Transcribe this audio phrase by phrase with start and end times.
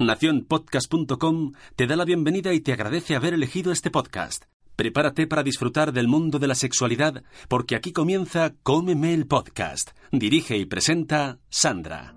[0.00, 4.44] Naciónpodcast.com te da la bienvenida y te agradece haber elegido este podcast.
[4.74, 9.90] Prepárate para disfrutar del mundo de la sexualidad, porque aquí comienza Cómeme el Podcast.
[10.10, 12.16] Dirige y presenta Sandra.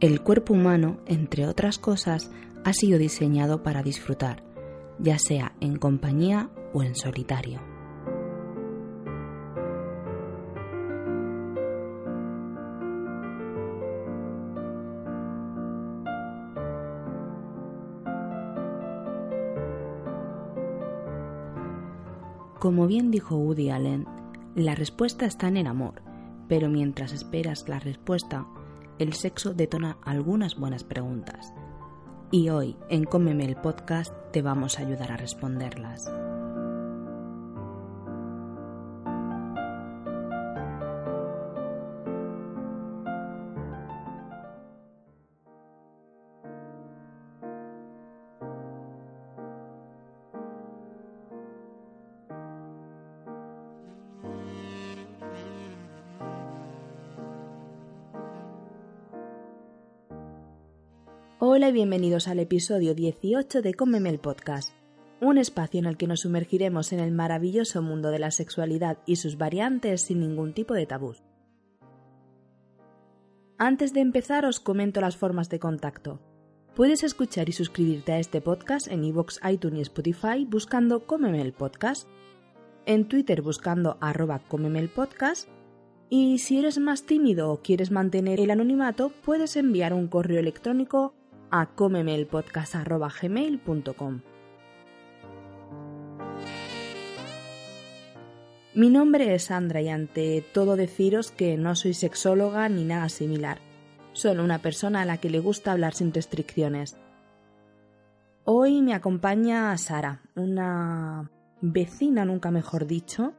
[0.00, 2.32] El cuerpo humano, entre otras cosas,
[2.64, 4.45] ha sido diseñado para disfrutar,
[4.98, 7.60] ya sea en compañía o en solitario.
[22.58, 24.06] Como bien dijo Woody Allen,
[24.56, 26.02] la respuesta está en el amor,
[26.48, 28.46] pero mientras esperas la respuesta,
[28.98, 31.52] el sexo detona algunas buenas preguntas.
[32.30, 36.12] Y hoy, en Cómeme el Podcast, te vamos a ayudar a responderlas.
[61.72, 64.70] Bienvenidos al episodio 18 de Cómeme el Podcast,
[65.20, 69.16] un espacio en el que nos sumergiremos en el maravilloso mundo de la sexualidad y
[69.16, 71.24] sus variantes sin ningún tipo de tabús.
[73.58, 76.20] Antes de empezar os comento las formas de contacto.
[76.76, 81.52] Puedes escuchar y suscribirte a este podcast en iVoox, iTunes y Spotify buscando Cómeme el
[81.52, 82.08] Podcast,
[82.86, 85.48] en Twitter buscando arroba Cómeme el Podcast
[86.08, 91.14] y si eres más tímido o quieres mantener el anonimato, puedes enviar un correo electrónico
[91.50, 91.68] a.
[98.74, 103.58] Mi nombre es Sandra y ante todo deciros que no soy sexóloga ni nada similar.
[104.12, 106.98] Solo una persona a la que le gusta hablar sin restricciones.
[108.44, 111.30] Hoy me acompaña Sara, una
[111.60, 113.32] vecina, nunca mejor dicho.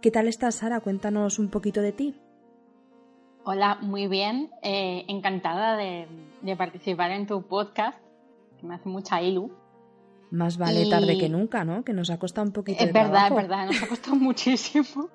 [0.00, 0.80] ¿Qué tal estás, Sara?
[0.80, 2.20] Cuéntanos un poquito de ti.
[3.46, 4.50] Hola, muy bien.
[4.62, 6.06] Eh, encantada de,
[6.56, 7.98] participar en tu podcast,
[8.58, 9.50] que me hace mucha ilu.
[10.30, 11.84] Más vale tarde que nunca, ¿no?
[11.84, 15.10] Que nos ha costado un poquito Es verdad, es verdad, nos ha costado muchísimo.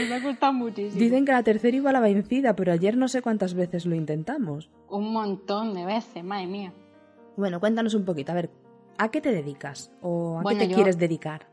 [0.00, 1.00] Nos ha costado muchísimo.
[1.00, 3.94] Dicen que la tercera iba a la vencida, pero ayer no sé cuántas veces lo
[3.94, 4.68] intentamos.
[4.88, 6.72] Un montón de veces, madre mía.
[7.36, 8.50] Bueno, cuéntanos un poquito, a ver,
[8.98, 9.92] ¿a qué te dedicas?
[10.02, 11.46] ¿O a qué te quieres dedicar?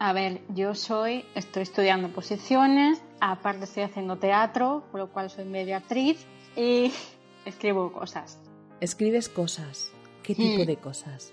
[0.00, 5.44] A ver, yo soy, estoy estudiando posiciones, aparte estoy haciendo teatro, por lo cual soy
[5.44, 6.24] media actriz
[6.56, 6.92] y
[7.44, 8.38] escribo cosas.
[8.80, 9.90] ¿Escribes cosas?
[10.22, 11.32] ¿Qué tipo de cosas?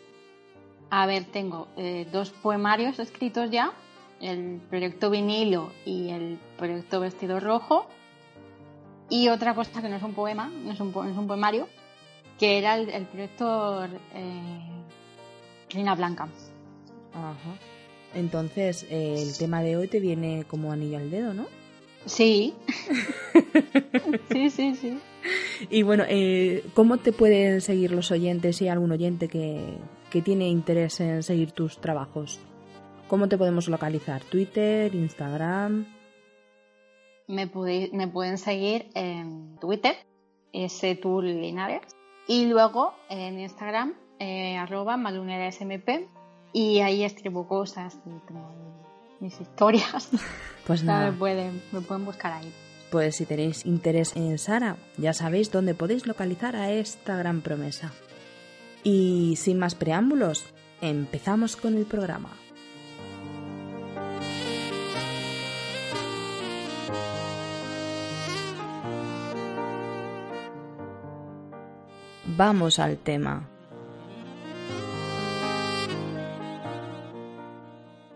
[0.90, 3.72] A ver, tengo eh, dos poemarios escritos ya,
[4.20, 7.86] el proyecto vinilo y el proyecto vestido rojo.
[9.12, 11.70] Y otra cosa que no es un poema, no es un, es un poemario,
[12.40, 14.59] que era el, proyecto eh,
[15.96, 16.28] Blanca.
[17.14, 17.75] Ajá.
[18.16, 21.48] Entonces, eh, el tema de hoy te viene como anillo al dedo, ¿no?
[22.06, 22.53] Sí.
[24.31, 25.00] sí, sí, sí.
[25.70, 29.78] Y bueno, eh, ¿cómo te pueden seguir los oyentes si hay algún oyente que,
[30.24, 32.40] tiene interés en seguir tus trabajos?
[33.09, 34.24] ¿Cómo te podemos localizar?
[34.24, 35.86] ¿Twitter, Instagram?
[37.28, 37.52] Me,
[37.92, 39.96] me pueden seguir en Twitter,
[41.02, 41.82] tool Linares,
[42.30, 44.96] y luego en Instagram, eh, arroba
[45.52, 46.08] smp
[46.55, 47.97] y ahí escribo cosas,
[49.19, 50.09] mis historias.
[50.66, 51.11] Pues nada.
[51.11, 52.52] Me pueden, me pueden buscar ahí.
[52.90, 57.91] Pues si tenéis interés en Sara, ya sabéis dónde podéis localizar a esta gran promesa.
[58.84, 60.43] Y sin más preámbulos,
[60.81, 62.31] empezamos con el programa.
[72.25, 73.54] Vamos al tema.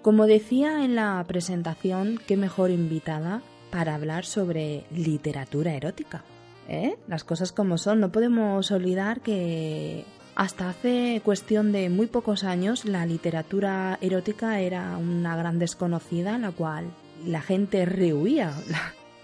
[0.09, 6.23] Como decía en la presentación, qué mejor invitada para hablar sobre literatura erótica.
[6.67, 6.95] ¿Eh?
[7.07, 12.85] Las cosas como son, no podemos olvidar que Hasta hace cuestión de muy pocos años,
[12.85, 16.85] la literatura erótica era una gran desconocida, la cual
[17.23, 18.55] la gente rehuía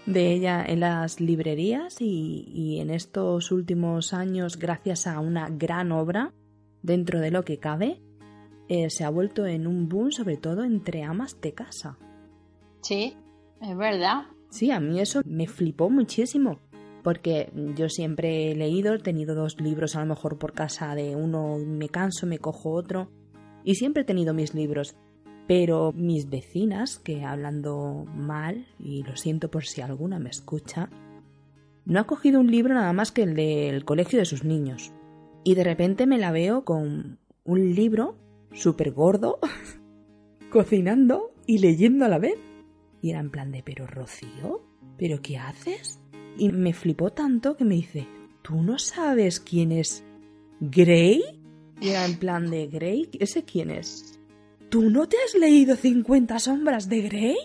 [0.06, 6.32] de ella en las librerías y, en estos últimos años, gracias a una gran obra,
[6.82, 8.00] dentro de lo que cabe,
[8.68, 11.98] eh, se ha vuelto en un boom, sobre todo entre amas de casa.
[12.80, 13.16] Sí,
[13.60, 14.24] es verdad.
[14.50, 16.58] Sí, a mí eso me flipó muchísimo,
[17.02, 21.14] porque yo siempre he leído, he tenido dos libros a lo mejor por casa de
[21.14, 23.10] uno, me canso, me cojo otro,
[23.64, 24.96] y siempre he tenido mis libros.
[25.48, 30.90] Pero mis vecinas, que hablando mal, y lo siento por si alguna me escucha,
[31.84, 34.92] no ha cogido un libro nada más que el del colegio de sus niños.
[35.44, 38.16] Y de repente me la veo con un libro
[38.56, 39.38] súper gordo,
[40.50, 42.38] cocinando y leyendo a la vez.
[43.02, 44.62] Y era en plan de, pero Rocío,
[44.96, 46.00] ¿pero qué haces?
[46.38, 48.08] Y me flipó tanto que me dice,
[48.42, 50.02] ¿tú no sabes quién es
[50.60, 51.22] Grey?
[51.80, 53.08] Y era en plan de, ¿Grey?
[53.20, 54.18] ¿Ese quién es?
[54.70, 57.36] ¿Tú no te has leído 50 sombras de Grey?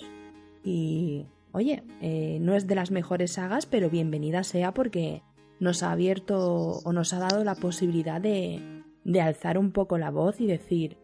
[0.64, 5.22] Y, oye, eh, no es de las mejores sagas, pero bienvenida sea porque
[5.60, 10.10] nos ha abierto o nos ha dado la posibilidad de, de alzar un poco la
[10.10, 10.98] voz y decir,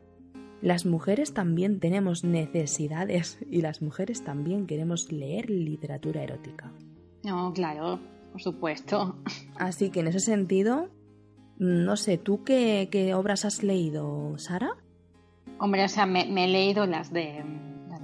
[0.62, 6.71] las mujeres también tenemos necesidades y las mujeres también queremos leer literatura erótica.
[7.24, 8.00] No, claro,
[8.31, 9.15] por supuesto.
[9.56, 10.89] Así que en ese sentido,
[11.59, 14.71] no sé, ¿tú qué, qué obras has leído, Sara?
[15.59, 17.44] Hombre, o sea, me, he leído las de,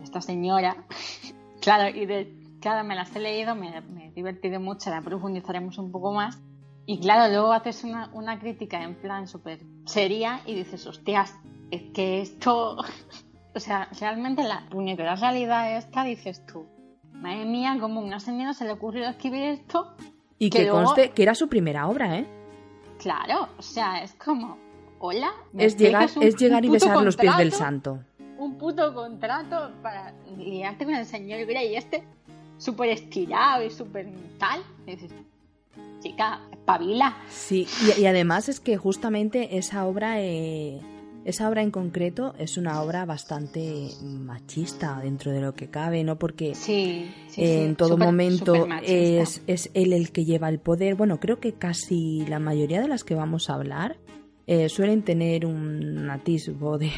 [0.04, 0.86] esta señora.
[1.62, 5.92] claro, y de, claro, me las he leído, me, he divertido mucho, la profundizaremos un
[5.92, 6.40] poco más.
[6.86, 11.34] Y claro, luego haces una, una crítica en plan súper seria y dices, hostias,
[11.74, 12.78] es que esto.
[13.56, 16.66] o sea, realmente la puñetera realidad esta, dices tú,
[17.14, 19.96] madre mía, como una señora se le ocurrió escribir esto.
[20.40, 22.28] Y que, conste que era su primera obra, ¿eh?
[23.00, 24.58] Claro, o sea, es como,
[25.00, 25.31] hola.
[25.58, 28.00] Es llegar, es llegar y besar los pies del santo.
[28.38, 32.04] Un puto contrato para liarte con el señor y este
[32.58, 34.64] súper estirado y súper tal.
[34.86, 35.12] dices,
[36.00, 37.18] chica, espabila.
[37.30, 37.68] Sí,
[37.98, 40.81] y, además es que justamente esa obra, eh,
[41.25, 46.18] esa obra en concreto es una obra bastante machista dentro de lo que cabe, ¿no?
[46.18, 46.54] Porque
[47.38, 50.96] en todo momento es, es él el que lleva el poder.
[50.96, 53.98] Bueno, creo que casi la mayoría de las que vamos a hablar
[54.48, 56.92] eh, suelen tener un atisbo de,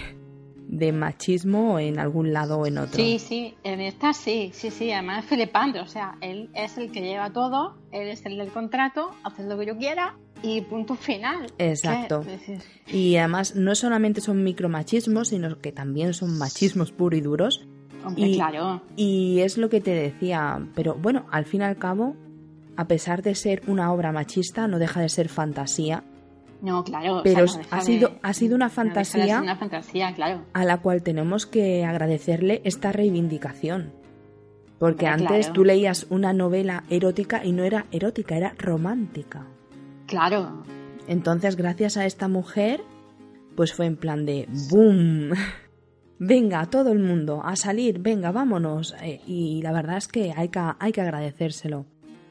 [0.67, 2.95] de machismo en algún lado o en otro.
[2.95, 6.91] Sí, sí, en esta sí, sí, sí, además es flipante, o sea, él es el
[6.91, 10.95] que lleva todo, él es el del contrato, hace lo que yo quiera y punto
[10.95, 11.47] final.
[11.57, 12.23] Exacto.
[12.87, 17.67] Y además no solamente son micromachismos, sino que también son machismos puros y duros.
[18.03, 18.81] Hombre, y, claro.
[18.95, 22.15] Y es lo que te decía, pero bueno, al fin y al cabo,
[22.77, 26.03] a pesar de ser una obra machista, no deja de ser fantasía
[26.61, 27.21] no, claro.
[27.23, 30.41] Pero ha, sido, ha sido una fantasía, una fantasía claro.
[30.53, 33.93] a la cual tenemos que agradecerle esta reivindicación.
[34.79, 39.45] Porque antes tú leías una novela erótica y no era erótica, era romántica.
[40.07, 40.63] Claro.
[41.07, 42.81] Entonces, gracias a esta mujer,
[43.55, 45.31] pues fue en plan de ¡boom!
[46.19, 48.95] venga, todo el mundo, a salir, venga, vámonos.
[49.01, 51.85] Eh, y la verdad es que hay que, hay que agradecérselo.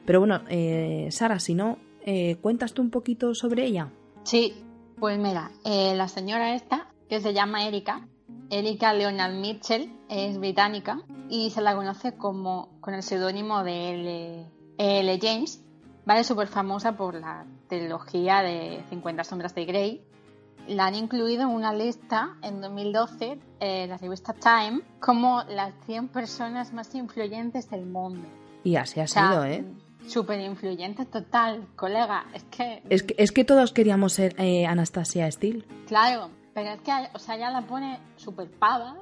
[0.05, 3.89] Pero bueno, eh, Sara, si no, eh, ¿cuentas tú un poquito sobre ella?
[4.23, 4.53] Sí,
[4.99, 8.07] pues mira, eh, la señora esta, que se llama Erika,
[8.51, 14.45] Erika Leonard Mitchell, es británica y se la conoce como con el seudónimo de L.
[14.77, 15.19] L.
[15.21, 15.64] James,
[16.05, 16.23] ¿vale?
[16.23, 20.01] Súper famosa por la trilogía de 50 sombras de Grey.
[20.67, 25.73] La han incluido en una lista en 2012 en eh, la revista Time como las
[25.85, 28.27] 100 personas más influyentes del mundo.
[28.63, 29.63] Y así ha sido, ¿eh?
[30.07, 32.25] Súper influyente total, colega.
[32.33, 32.81] Es que...
[32.89, 33.15] es que...
[33.17, 35.65] Es que todos queríamos ser eh, Anastasia Steele.
[35.87, 38.95] Claro, pero es que, o sea, ya la pone súper pava,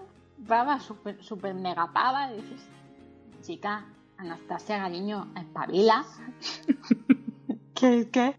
[0.45, 2.31] pava, súper super mega pava.
[2.31, 2.67] Y dices,
[3.41, 3.86] chica,
[4.17, 6.05] Anastasia Gariño, espabila.
[7.75, 8.36] ¿Qué, ¿Qué?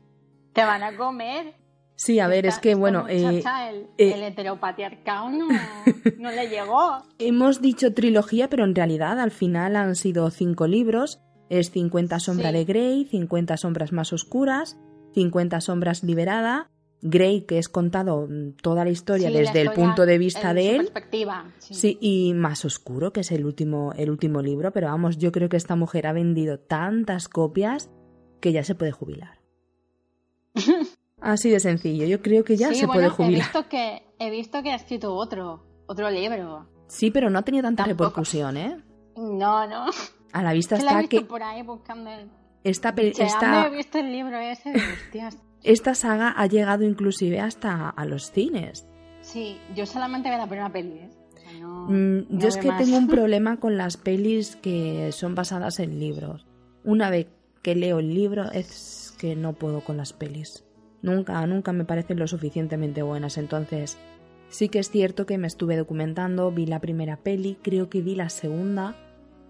[0.53, 1.55] Te van a comer.
[1.97, 3.09] Sí, a ver, es que bueno.
[3.09, 5.49] Eh, el, eh, el, heteropatriarcado no,
[6.19, 7.03] no le llegó.
[7.19, 12.53] Hemos dicho trilogía, pero en realidad al final han sido cinco libros es 50 sombras
[12.53, 14.79] de Grey, 50 sombras más oscuras,
[15.15, 16.71] 50 sombras liberada,
[17.05, 18.29] Grey que es contado
[18.61, 20.77] toda la historia desde el punto de vista de él.
[20.79, 21.99] Perspectiva, sí.
[22.01, 25.57] y más oscuro que es el último el último libro, pero vamos, yo creo que
[25.57, 27.91] esta mujer ha vendido tantas copias
[28.41, 29.39] que ya se puede jubilar.
[31.21, 33.41] Así de sencillo, yo creo que ya se puede jubilar.
[33.41, 36.69] He visto que he visto que ha escrito otro otro libro.
[36.89, 38.83] Sí, pero no ha tenido tanta repercusión, ¿eh?
[39.17, 39.87] No, no
[40.35, 41.23] a la vista está que...
[41.23, 42.11] por ahí buscando
[42.63, 45.39] Esta, he visto el libro ese de hostias.
[45.65, 48.87] Esta saga ha llegado inclusive hasta a los cines.
[49.23, 50.99] Sí, yo solamente veo la primera peli.
[50.99, 51.11] ¿eh?
[51.35, 52.83] O sea, no- Mm, no yo es que más.
[52.85, 56.47] tengo un problema con las pelis que son basadas en libros.
[56.85, 57.27] Una vez
[57.63, 60.65] que leo el libro es que no puedo con las pelis.
[61.03, 63.37] Nunca, nunca me parecen lo suficientemente buenas.
[63.39, 63.97] Entonces,
[64.49, 68.15] sí que es cierto que me estuve documentando, vi la primera peli, creo que vi
[68.15, 68.97] la segunda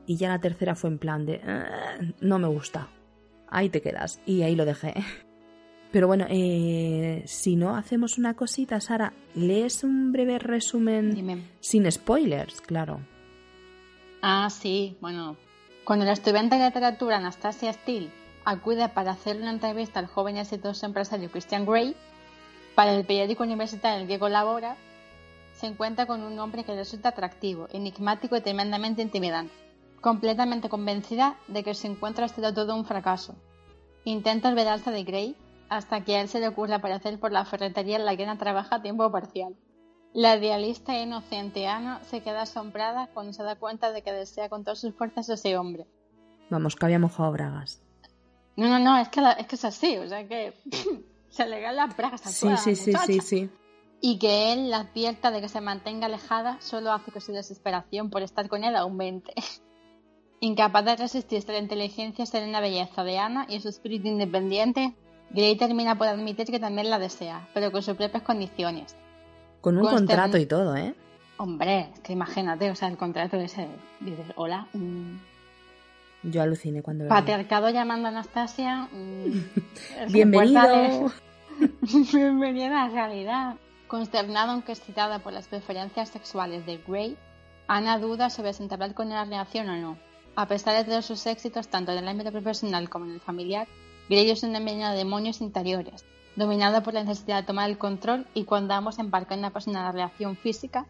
[0.07, 1.41] y ya la tercera fue en plan de...
[1.45, 2.89] "Ah, no me gusta.
[3.49, 4.21] Ahí te quedas.
[4.27, 4.95] Y ahí lo dejé.
[5.95, 11.49] Pero bueno, eh, si no hacemos una cosita, Sara, lees un breve resumen Dime.
[11.61, 12.99] sin spoilers, claro.
[14.21, 15.37] Ah, sí, bueno.
[15.85, 18.11] Cuando la estudiante de literatura Anastasia Steele
[18.45, 21.95] acude para hacer una entrevista al joven y exitoso empresario Christian Grey
[22.75, 24.77] para el periódico universitario en el que colabora,
[25.55, 29.55] se encuentra con un hombre que resulta atractivo, enigmático y tremendamente intimidante.
[30.01, 33.37] Completamente convencida de que su encuentro ha sido todo un fracaso.
[34.05, 35.37] Intenta olvidarse de Grey
[35.69, 38.39] hasta que a él se le ocurre aparecer por la ferretería en la que Ana
[38.39, 39.55] trabaja a tiempo parcial.
[40.13, 44.49] La idealista e inocente Ana se queda asombrada cuando se da cuenta de que desea
[44.49, 45.87] con todas sus fuerzas a ese hombre.
[46.51, 47.83] Vamos, que había mojado bragas.
[48.57, 50.55] No, no, no, es que, la- es, que es así, o sea que
[51.29, 53.51] se le caen las bragas a Sí, toda la sí, sí, sí, sí.
[54.01, 58.11] Y que él la advierta de que se mantenga alejada solo hace que su desesperación
[58.11, 59.33] por estar con él aumente.
[60.41, 64.95] Incapaz de resistirse a la inteligencia serena belleza de Ana y su espíritu independiente,
[65.31, 68.95] Grey termina por admitir que también la desea, pero con sus propias condiciones.
[69.61, 70.95] Con un Constern- contrato y todo, ¿eh?
[71.37, 73.67] Hombre, es que imagínate, o sea, el contrato ese,
[74.01, 75.17] dices, hola, mm,
[76.31, 78.89] Yo aluciné cuando lo patriarcado llamando a Anastasia.
[78.93, 79.33] mm,
[80.13, 81.13] Bienvenido.
[82.13, 83.55] Bienvenida a la realidad.
[83.89, 87.17] Consternada aunque excitada por las preferencias sexuales de Grey,
[87.67, 89.97] Ana duda sobre si entablar con él la relación o no.
[90.37, 93.67] A pesar de todos sus éxitos, tanto en el ámbito profesional como en el familiar,
[94.09, 96.05] Grey es un envenenado de demonios interiores,
[96.37, 99.93] dominado por la necesidad de tomar el control y cuando ambos embarcan en una apasionada
[99.93, 100.87] relación física,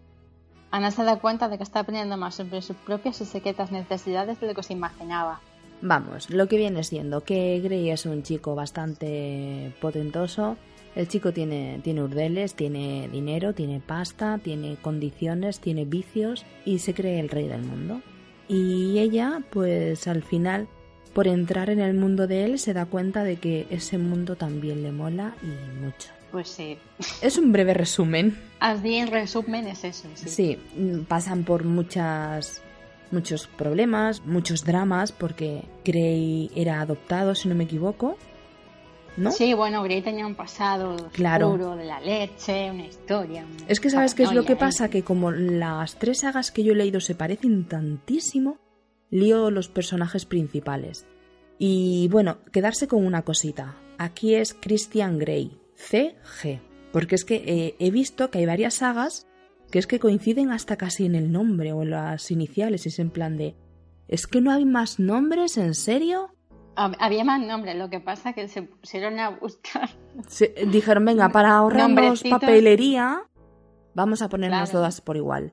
[0.70, 4.40] Ana se da cuenta de que está aprendiendo más sobre sus propias y secretas necesidades
[4.40, 5.40] de lo que se imaginaba.
[5.80, 10.56] Vamos, lo que viene siendo que Grey es un chico bastante potentoso.
[10.96, 17.20] El chico tiene urdeles, tiene dinero, tiene pasta, tiene condiciones, tiene vicios y se cree
[17.20, 18.00] el rey del mundo.
[18.48, 20.66] Y ella, pues al final,
[21.14, 24.82] por entrar en el mundo de él, se da cuenta de que ese mundo también
[24.82, 26.10] le mola y mucho.
[26.32, 26.76] Pues sí.
[27.22, 28.36] Es un breve resumen.
[28.58, 30.08] Así en resumen es eso.
[30.14, 30.28] Sí.
[30.28, 30.58] Sí,
[31.08, 32.60] pasan por muchas
[33.12, 38.16] muchos problemas, muchos dramas, porque Grey era adoptado, si no me equivoco,
[39.16, 39.30] ¿no?
[39.30, 41.50] Sí, bueno, Grey tenía un pasado Claro.
[41.50, 43.44] oscuro de la leche, una historia.
[43.44, 44.90] una Es que sabes qué es lo que paranoia, pasa, ¿eh?
[44.90, 48.58] que como las tres sagas que yo he leído se parecen tantísimo,
[49.10, 51.06] lío los personajes principales.
[51.58, 53.76] Y bueno, quedarse con una cosita.
[53.98, 56.60] Aquí es Christian Grey, CG.
[56.92, 59.26] Porque es que eh, he visto que hay varias sagas
[59.70, 62.86] que es que coinciden hasta casi en el nombre o en las iniciales.
[62.86, 63.56] y Es en plan de.
[64.08, 65.56] ¿Es que no hay más nombres?
[65.56, 66.30] ¿En serio?
[66.76, 69.90] Hab- Había más nombres, lo que pasa que se pusieron a buscar.
[70.28, 73.22] Se- dijeron, venga, para ahorrarnos papelería,
[73.94, 74.72] vamos a ponernos Claro.
[74.80, 75.52] todas por igual.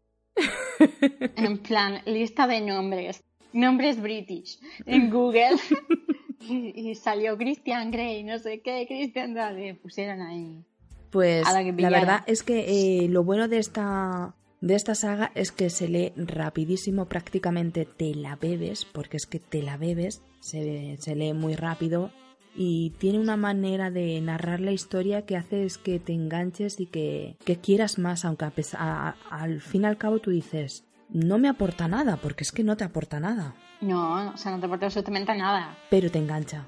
[1.36, 3.24] En plan, lista de nombres.
[3.54, 4.60] Nombres british.
[4.86, 5.56] En Google.
[6.50, 9.74] y, y salió Christian Grey, no sé qué, Christian Grey.
[9.74, 10.64] Pusieron ahí.
[11.12, 12.00] Pues A la que la pillara.
[12.00, 16.14] verdad es que eh, lo bueno de esta de esta saga es que se lee
[16.16, 21.56] rapidísimo, prácticamente te la bebes, porque es que te la bebes, se, se lee muy
[21.56, 22.12] rápido
[22.56, 26.86] y tiene una manera de narrar la historia que hace es que te enganches y
[26.86, 30.30] que, que quieras más, aunque a pes- a- a- al fin y al cabo tú
[30.30, 34.52] dices, no me aporta nada, porque es que no te aporta nada, No, o sea,
[34.52, 35.78] no te aporta absolutamente nada.
[35.90, 36.68] pero te engancha.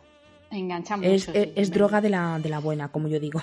[0.52, 1.10] Engancha mucho.
[1.10, 3.42] Es, sí, es- es droga de la, de la buena, como yo digo.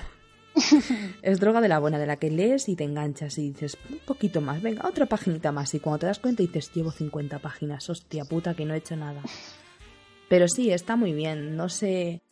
[1.23, 3.99] es droga de la buena, de la que lees y te enganchas y dices, un
[3.99, 5.75] poquito más, venga, otra paginita más.
[5.75, 8.97] Y cuando te das cuenta dices, llevo 50 páginas, hostia puta, que no he hecho
[8.97, 9.23] nada.
[10.29, 11.57] Pero sí, está muy bien.
[11.57, 12.23] No sé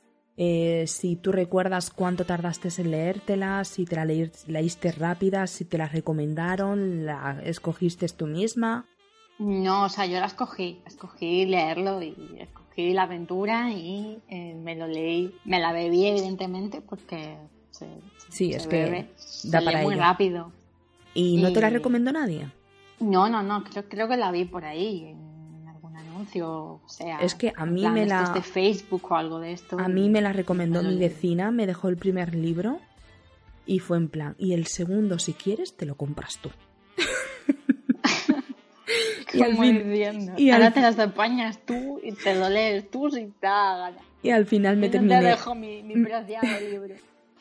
[0.41, 5.65] eh, si tú recuerdas cuánto tardaste en leértela, si te la leí- leíste rápida, si
[5.65, 8.87] te la recomendaron, la escogiste tú misma.
[9.41, 10.81] No, o sea, yo la escogí.
[10.87, 15.35] Escogí leerlo y escogí la aventura y eh, me lo leí.
[15.45, 17.37] Me la bebí, evidentemente, porque
[17.71, 17.87] se,
[18.31, 19.03] Sí, se es que bebe.
[19.45, 20.03] da Se para lee muy ello.
[20.03, 20.53] rápido.
[21.15, 22.49] ¿Y no te la recomendó nadie?
[23.01, 25.28] No, no, no, creo, creo que la vi por ahí, en
[26.19, 27.19] anuncio, o sea...
[27.21, 29.79] Es que a mí plan me estos la- de Facebook o algo de esto.
[29.79, 32.79] A mí me la recomendó me mi vecina, me dejó el primer libro
[33.67, 36.51] y fue en plan, y el segundo si quieres te lo compras tú.
[39.35, 43.27] y al fin- y Ahora te las apañas tú y te lo lees tú si
[43.27, 43.93] te gana.
[44.23, 46.95] Y al final me Yo te terminé, dejo mi, mi preciado libro.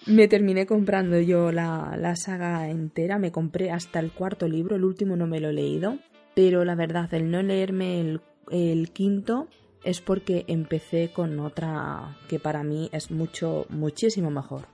[0.05, 4.83] Me terminé comprando yo la, la saga entera, me compré hasta el cuarto libro, el
[4.83, 5.97] último no me lo he leído,
[6.35, 9.47] pero la verdad, el no leerme el, el quinto
[9.83, 14.67] es porque empecé con otra que para mí es mucho, muchísimo mejor,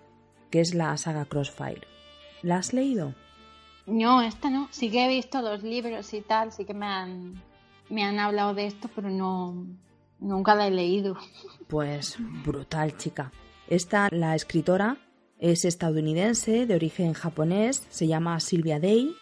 [0.50, 1.88] que es la saga Crossfire.
[2.42, 3.14] ¿La has leído?
[3.86, 4.68] No, esta no.
[4.72, 7.42] Sí que he visto los libros y tal, sí que me han,
[7.90, 9.68] me han hablado de esto, pero no,
[10.20, 11.18] nunca la he leído.
[11.68, 13.32] Pues brutal, chica.
[13.68, 14.98] Esta, la escritora,
[15.40, 19.16] es estadounidense, de origen japonés, se llama Sylvia Day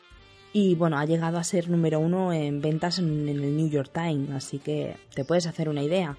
[0.54, 4.32] y bueno, ha llegado a ser número uno en ventas en, el New York Times,
[4.32, 6.18] así que te puedes hacer una idea.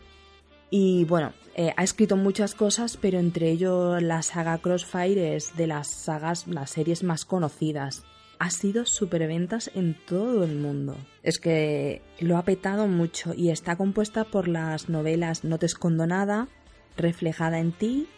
[0.70, 5.66] Y bueno, eh, ha escrito muchas cosas, pero entre ello la saga Crossfire es de
[5.66, 8.04] las sagas, las series más conocidas.
[8.38, 10.96] Ha sido superventas en todo el mundo.
[11.22, 16.06] Es que lo ha petado mucho y está compuesta por las novelas No te escondo
[16.06, 16.48] nada,
[16.96, 18.08] Reflejada en ti,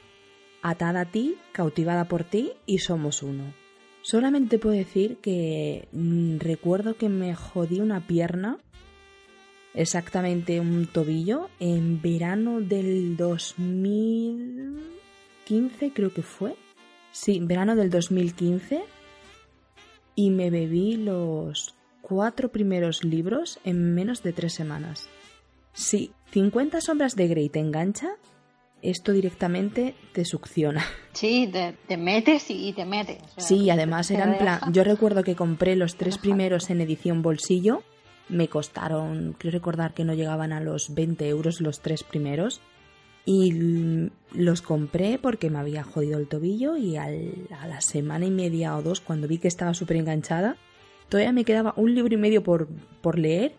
[0.62, 3.63] Atada a ti, Cautivada por ti y Somos uno.
[4.04, 8.58] Solamente puedo decir que mm, recuerdo que me jodí una pierna,
[9.72, 16.54] exactamente un tobillo, en verano del 2015 creo que fue.
[17.12, 18.82] Sí, verano del 2015.
[20.16, 25.08] Y me bebí los cuatro primeros libros en menos de tres semanas.
[25.72, 28.16] Sí, 50 sombras de Grey te engancha,
[28.84, 30.84] esto directamente te succiona.
[31.14, 31.48] Sí,
[31.86, 33.18] te, metes y te metes.
[33.36, 37.84] sí, además era en plan, yo recuerdo que compré los tres primeros en edición bolsillo,
[38.28, 42.60] me costaron, creo recordar que no llegaban a los 20 euros los tres primeros,
[43.24, 48.76] y los compré porque me había jodido el tobillo y a la semana y media
[48.76, 50.56] o dos, cuando vi que estaba súper enganchada,
[51.08, 52.68] todavía me quedaba un libro y medio por,
[53.00, 53.54] por leer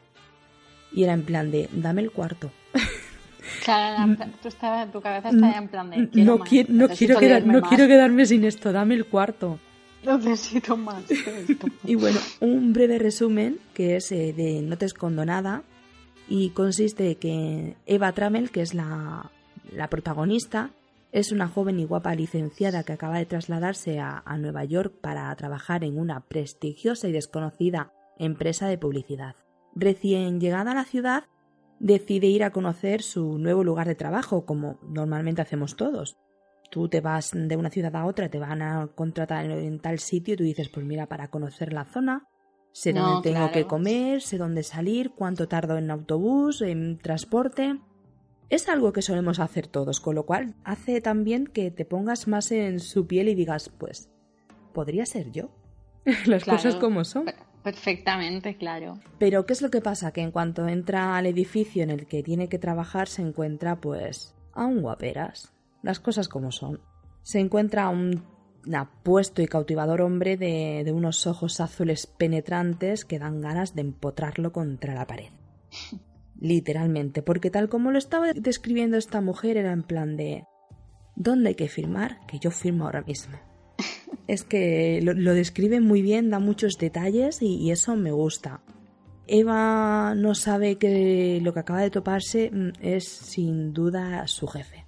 [0.92, 2.52] y era en plan de, dame el cuarto.
[3.66, 4.18] Claro, mm.
[4.44, 4.50] tú
[4.94, 6.24] tu cabeza está en plan de.
[6.24, 9.60] no, quiero, no, quiero, no quiero quedarme sin esto, dame el cuarto.
[10.04, 11.04] Necesito más.
[11.84, 15.64] y bueno, un breve resumen que es eh, de No te escondo nada
[16.28, 19.32] y consiste en que Eva Trammell, que es la,
[19.72, 20.70] la, protagonista,
[21.12, 25.36] es una joven y guapa licenciada que acaba de trasladarse a, a Nueva York para
[25.36, 29.36] trabajar en una prestigiosa y desconocida empresa de publicidad.
[29.74, 31.24] Recién llegada a la ciudad,
[31.80, 36.18] decide ir a conocer su nuevo lugar de trabajo, como normalmente hacemos todos.
[36.72, 40.34] Tú te vas de una ciudad a otra, te van a contratar en, tal sitio
[40.34, 42.28] y tú dices, pues mira, para conocer la zona,
[42.72, 47.80] sé dónde tengo que comer, sé dónde salir, cuánto tardo en autobús, en transporte.
[48.50, 52.52] Es algo que solemos hacer todos, con lo cual hace también que te pongas más
[52.52, 54.10] en su piel y digas, pues,
[54.74, 55.50] podría ser yo.
[56.26, 57.26] Las cosas como son.
[57.66, 59.00] Perfectamente, claro.
[59.18, 60.12] Pero ¿qué es lo que pasa?
[60.12, 64.36] Que en cuanto entra al edificio en el que tiene que trabajar se encuentra pues
[64.54, 65.52] a un guaperas.
[65.82, 66.80] Las cosas como son.
[67.24, 68.24] Se encuentra a un
[68.72, 74.52] apuesto y cautivador hombre de, de unos ojos azules penetrantes que dan ganas de empotrarlo
[74.52, 75.32] contra la pared.
[76.40, 80.46] Literalmente, porque tal como lo estaba describiendo esta mujer era en plan de
[81.16, 82.20] ¿Dónde hay que firmar?
[82.28, 83.40] Que yo firmo ahora mismo
[84.28, 88.62] es que lo, describe muy bien, da muchos detalles y, eso me gusta.
[89.28, 94.86] Eva no sabe que lo que acaba de toparse mm, es sin duda su jefe.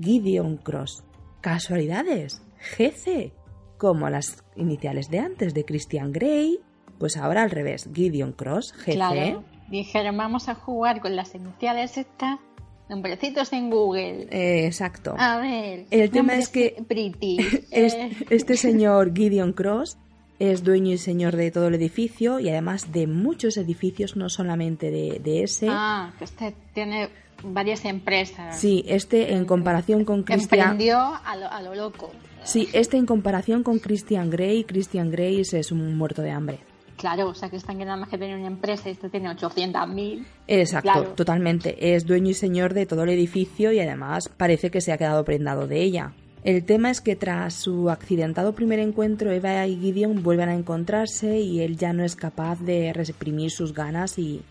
[0.00, 1.04] Gideon Cross.
[1.40, 2.42] ¿Casualidades?
[2.56, 3.32] Jefe.
[3.76, 6.58] Como las iniciales de antes de Christian Grey,
[6.98, 7.88] pues ahora al revés.
[7.94, 8.94] Gideon Cross, jefe.
[8.94, 9.44] Claro.
[9.70, 12.40] Dijeron, vamos a jugar con las iniciales estas
[12.88, 14.28] Nombrecitos en Google.
[14.30, 15.14] Eh, exacto.
[15.18, 15.86] A ver.
[15.90, 16.76] El tema es que
[17.70, 19.98] este señor Gideon Cross
[20.38, 24.90] es dueño y señor de todo el edificio y además de muchos edificios, no solamente
[24.90, 25.66] de, ese.
[25.68, 27.08] Ah, que este tiene
[27.42, 28.58] varias empresas.
[28.58, 30.60] Sí, este en comparación con Christian...
[30.60, 32.12] Emprendió a lo, a lo loco.
[32.44, 36.60] Sí, este en comparación con Christian Grey, Christian Grey es un muerto de hambre.
[36.98, 40.24] Claro, o sea que están nada más que tener una empresa y este tiene 800.000.
[40.48, 41.94] Exacto, totalmente.
[41.94, 45.24] Es dueño y señor de todo el edificio y además parece que se ha quedado
[45.24, 46.12] prendado de ella.
[46.42, 51.38] El tema es que tras su accidentado primer encuentro, Eva y Gideon vuelven a encontrarse
[51.38, 54.42] y él ya no es capaz de reprimir sus ganas y,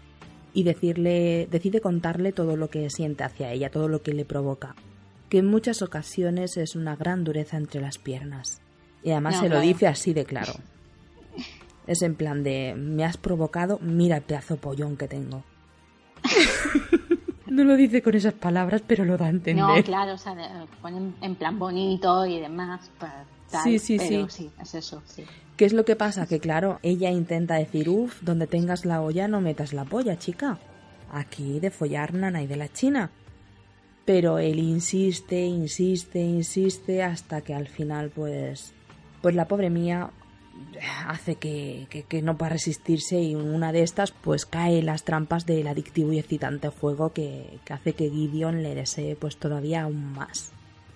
[0.54, 4.74] y decirle, decide contarle todo lo que siente hacia ella, todo lo que le provoca.
[5.28, 8.62] Que en muchas ocasiones es una gran dureza entre las piernas.
[9.04, 10.54] Y además se lo dice así de claro.
[11.88, 15.43] Es en plan de, me has provocado, mira el pedazo pollón que tengo.
[17.47, 19.65] no lo dice con esas palabras, pero lo da a entender.
[19.65, 20.36] No, claro, o sea,
[20.82, 22.91] ponen en plan bonito y demás.
[23.00, 23.12] Pues,
[23.63, 24.43] sí, sí, pero sí.
[24.43, 25.23] sí, es eso, sí.
[25.56, 26.28] ¿Qué es lo que pasa?
[26.28, 30.60] Que claro, ella intenta decir, uff, donde tengas la olla no metas la polla, chica.
[31.12, 33.10] Aquí de follar nana y de la china.
[34.06, 38.73] pero él insiste, insiste, insiste hasta que al final pues
[39.21, 40.12] pues la pobre mía
[41.08, 45.46] hace que, que, no pueda resistirse y una de estas pues cae en las trampas
[45.46, 50.13] del adictivo y excitante juego que, que hace que Gideon le desee pues todavía aún
[50.13, 50.52] más.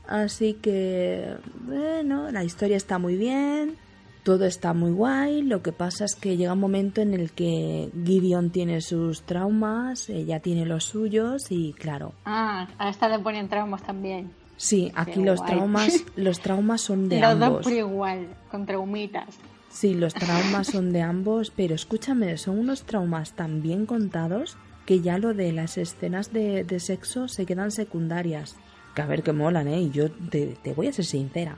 [0.08, 3.78] Así que bueno, la historia está muy bien,
[4.24, 7.90] todo está muy guay, lo que pasa es que llega un momento en el que
[8.06, 12.14] Gideon tiene sus traumas, ella tiene los suyos y claro.
[12.26, 14.32] Ah, a esta le ponen traumas también.
[14.58, 17.40] Sí, aquí los traumas, los traumas son de ambos.
[17.40, 19.40] Los dos por igual, con traumitas.
[19.72, 25.00] Sí, los traumas son de ambos, pero escúchame, son unos traumas tan bien contados que
[25.00, 28.58] ya lo de las escenas de, sexo se quedan secundarias.
[28.96, 29.82] Que a ver que molan, ¿eh?
[29.82, 31.58] Y yo te, voy a ser sincera.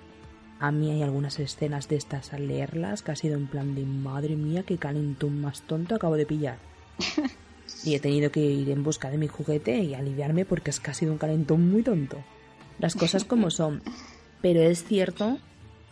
[0.60, 3.84] A mí hay algunas escenas de estas al leerlas que ha sido en plan de
[3.84, 6.60] madre mía, qué calentón más tonto acabo de pillar.
[7.84, 10.92] y he tenido que ir en busca de mi juguete y aliviarme porque es que
[10.92, 12.24] ha sido un calentón muy tonto.
[12.78, 13.82] Las cosas como son.
[14.42, 15.40] Pero es cierto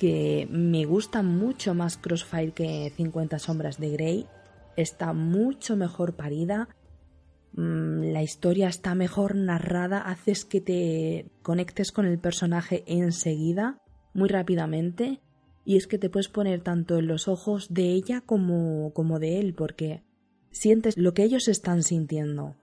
[0.02, 4.26] que me gusta mucho más Crossfire que 50 sombras de Grey.
[4.76, 6.70] Está mucho mejor parida.
[7.54, 10.00] Mm, la historia está mejor narrada.
[10.00, 13.80] Haces que te conectes con el personaje enseguida,
[14.16, 15.22] muy rápidamente.
[15.66, 19.40] Y es que te puedes poner tanto en los ojos de ella como, como de
[19.40, 20.02] él, porque
[20.50, 22.56] sientes lo que ellos están sintiendo.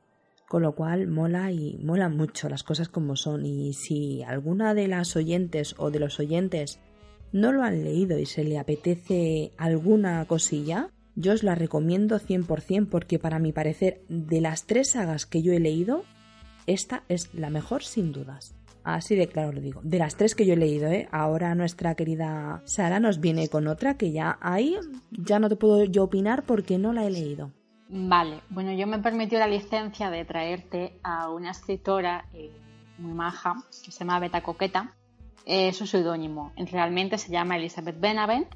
[0.48, 3.46] Con lo cual mola y mola mucho las cosas como son.
[3.46, 6.80] Y si alguna de las oyentes o de los oyentes
[7.32, 12.88] no lo han leído y se le apetece alguna cosilla, yo os la recomiendo 100%
[12.88, 16.04] porque para mi parecer de las tres sagas que yo he leído,
[16.66, 18.54] esta es la mejor sin dudas.
[18.84, 19.80] Así de claro lo digo.
[19.82, 21.08] De las tres que yo he leído, ¿eh?
[21.10, 24.76] ahora nuestra querida Sara nos viene con otra que ya ahí
[25.10, 27.52] ya no te puedo yo opinar porque no la he leído.
[27.90, 32.50] Vale, bueno, yo me permitió la licencia de traerte a una escritora eh,
[32.98, 34.94] muy maja que se llama Beta Coqueta,
[35.48, 36.52] es su seudónimo.
[36.56, 38.54] Realmente se llama Elizabeth Benavent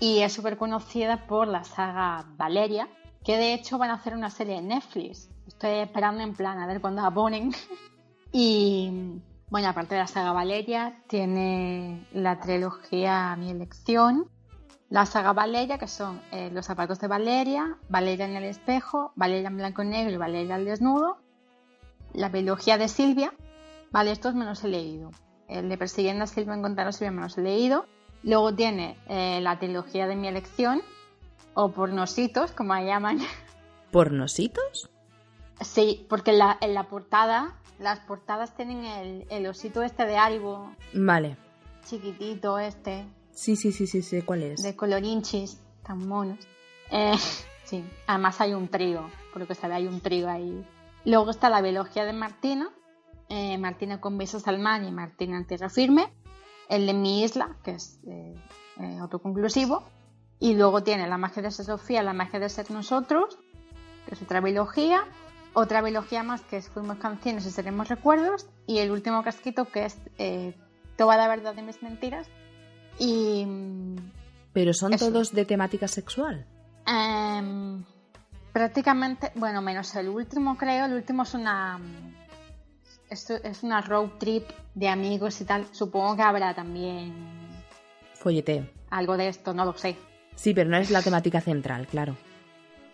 [0.00, 2.88] y es súper conocida por la saga Valeria,
[3.24, 5.30] que de hecho van a hacer una serie en Netflix.
[5.46, 7.12] Estoy esperando en plan a ver cuándo la
[8.32, 14.28] y bueno, aparte de la saga Valeria, tiene la trilogía Mi elección,
[14.88, 19.48] la saga Valeria, que son eh, Los zapatos de Valeria, Valeria en el espejo, Valeria
[19.48, 21.18] en blanco y negro y Valeria al desnudo,
[22.12, 23.32] la biología de Silvia.
[23.92, 25.12] Vale, estos me los he leído
[25.58, 27.86] el de Persiguiendo a Silvia Encontraros Silvia me los he leído.
[28.22, 30.82] Luego tiene eh, la trilogía de mi elección,
[31.54, 33.18] o pornositos, como la llaman.
[33.90, 34.90] ¿Pornositos?
[35.60, 40.16] Sí, porque en la, en la portada, las portadas tienen el, el, osito este de
[40.16, 40.72] Aribo.
[40.94, 41.36] Vale.
[41.84, 43.04] Chiquitito este.
[43.32, 44.62] Sí, sí, sí, sí, sí, ¿cuál es?
[44.62, 46.38] De colorinchis, tan monos.
[46.90, 47.12] Eh,
[47.64, 50.64] sí, además hay un trío, por lo que se ve hay un trío ahí.
[51.04, 52.70] Luego está la biología de Martina,
[53.34, 56.12] eh, Martina con besos al mar y Martina en tierra firme,
[56.68, 58.34] el de mi isla, que es eh,
[58.78, 59.84] eh, autoconclusivo,
[60.38, 63.38] y luego tiene la magia de ser Sofía, la magia de ser nosotros,
[64.04, 65.04] que es otra biología,
[65.54, 69.86] otra biología más que es Fuimos canciones y seremos recuerdos, y el último casquito que
[69.86, 69.96] es
[70.96, 72.28] Toda la verdad de mis mentiras.
[72.98, 73.46] Y.
[74.52, 76.46] ¿Pero son todos de temática sexual?
[76.86, 77.82] Em,
[78.52, 80.84] prácticamente, bueno, menos el último, creo.
[80.84, 81.80] El último es una
[83.12, 85.66] esto es una road trip de amigos y tal.
[85.70, 87.12] Supongo que habrá también.
[88.14, 88.66] Folleteo.
[88.90, 89.96] Algo de esto, no lo sé.
[90.34, 92.16] Sí, pero no es la temática central, claro.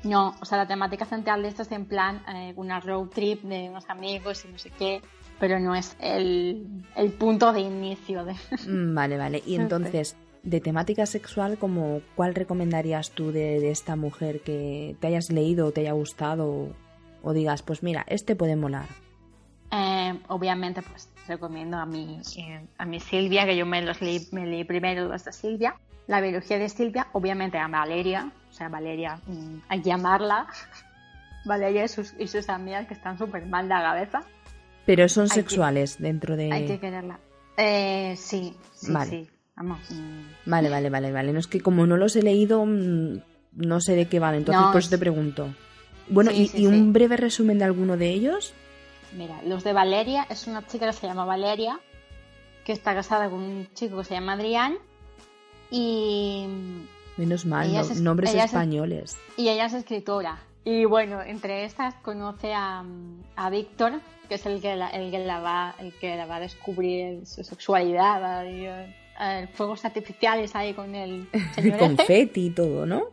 [0.04, 3.42] No, o sea, la temática central de esto es en plan eh, una road trip
[3.42, 5.02] de unos amigos y no sé qué,
[5.40, 6.85] pero no es el,
[7.18, 8.35] punto de inicio de.
[8.66, 9.42] Mm, vale, vale.
[9.46, 15.31] Y entonces, de temática sexual, como ¿cuál recomendarías tú de, esta mujer que te hayas
[15.31, 16.68] leído o te haya gustado
[17.22, 18.87] o digas, pues mira, este puede molar?
[19.70, 24.26] Eh, obviamente, pues recomiendo a mi, eh, a mi Silvia, que yo me los leí,
[24.33, 25.76] me leí primero los de Silvia.
[26.07, 30.46] La biología de Silvia, obviamente a Valeria, o sea, Valeria, mm, hay que llamarla.
[31.44, 34.22] Valeria y sus, y sus amigas que están súper mal de la cabeza.
[34.87, 36.52] Pero son sexuales dentro de.
[36.52, 37.18] Hay que quererla.
[37.57, 39.11] Eh, sí, sí, vale.
[39.11, 39.28] sí.
[39.57, 39.81] Vamos.
[39.90, 40.50] Mm.
[40.50, 41.33] Vale, vale, vale, vale.
[41.33, 43.20] No es que como no los he leído, mm,
[43.52, 45.48] no sé de qué van, entonces por eso te pregunto.
[46.09, 48.54] Bueno, y, un breve resumen de alguno de ellos.
[49.12, 51.81] Mira, los de Valeria es una chica que se llama Valeria,
[52.64, 54.79] que está casada con un chico que se llama Adrián
[55.71, 56.47] y...
[57.16, 59.16] Menos mal, nombres españoles.
[59.37, 60.38] y ella es escritora.
[60.64, 62.85] Y bueno, entre estas conoce a,
[63.37, 66.37] a Víctor, que es el que, la, el, que la va, el que la va
[66.37, 72.87] a descubrir su sexualidad, y, eh, fuegos artificiales ahí con el señor Confeti y todo,
[72.87, 73.05] ¿no?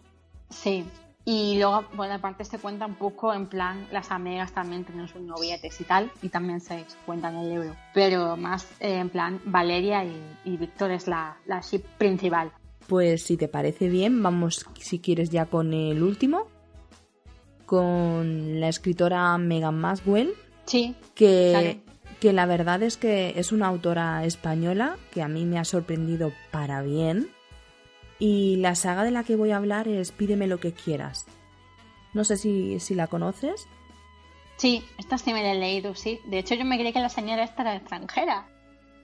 [0.49, 0.85] Sí.
[1.27, 5.21] Y luego, bueno, aparte se cuenta un poco en plan, las amigas también tienen sus
[5.21, 7.75] novietes y tal, y también se cuenta en el libro.
[7.95, 12.51] Pero más eh, en plan, Valeria y, Víctor es la, la ship principal.
[12.87, 16.47] Pues si te parece bien, vamos, si quieres, ya con el último.
[17.65, 20.35] Con la escritora Megan Maswell.
[20.65, 20.95] Sí.
[21.15, 21.81] Que,
[22.19, 26.31] que la verdad es que es una autora española que a mí me ha sorprendido
[26.51, 27.29] para bien
[28.19, 31.25] y la saga de la que voy a hablar es Pídeme lo que quieras.
[32.13, 33.67] No sé si, la conoces.
[34.57, 36.19] Sí, esta sí me la he leído, sí.
[36.27, 38.47] De hecho, yo me creí que la señora esta era extranjera.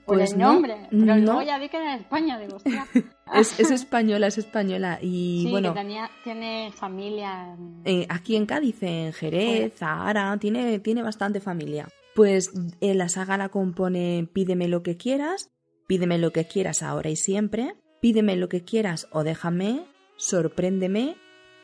[0.06, 0.88] Por pues el nombre.
[0.90, 2.56] pero luego ya vi que era de España, digo,
[3.34, 4.98] es, es, española, es española.
[5.00, 5.74] Y sí, bueno.
[5.74, 7.56] Que tiene familia.
[7.84, 11.86] Eh, aquí en Cádiz, en Jerez, Zahara, tiene, tiene bastante familia.
[12.14, 15.50] Pues en la saga la compone Pídeme lo que quieras,
[15.86, 19.86] Pídeme lo que quieras ahora y siempre, Pídeme lo que quieras o déjame,
[20.16, 21.14] sorpréndeme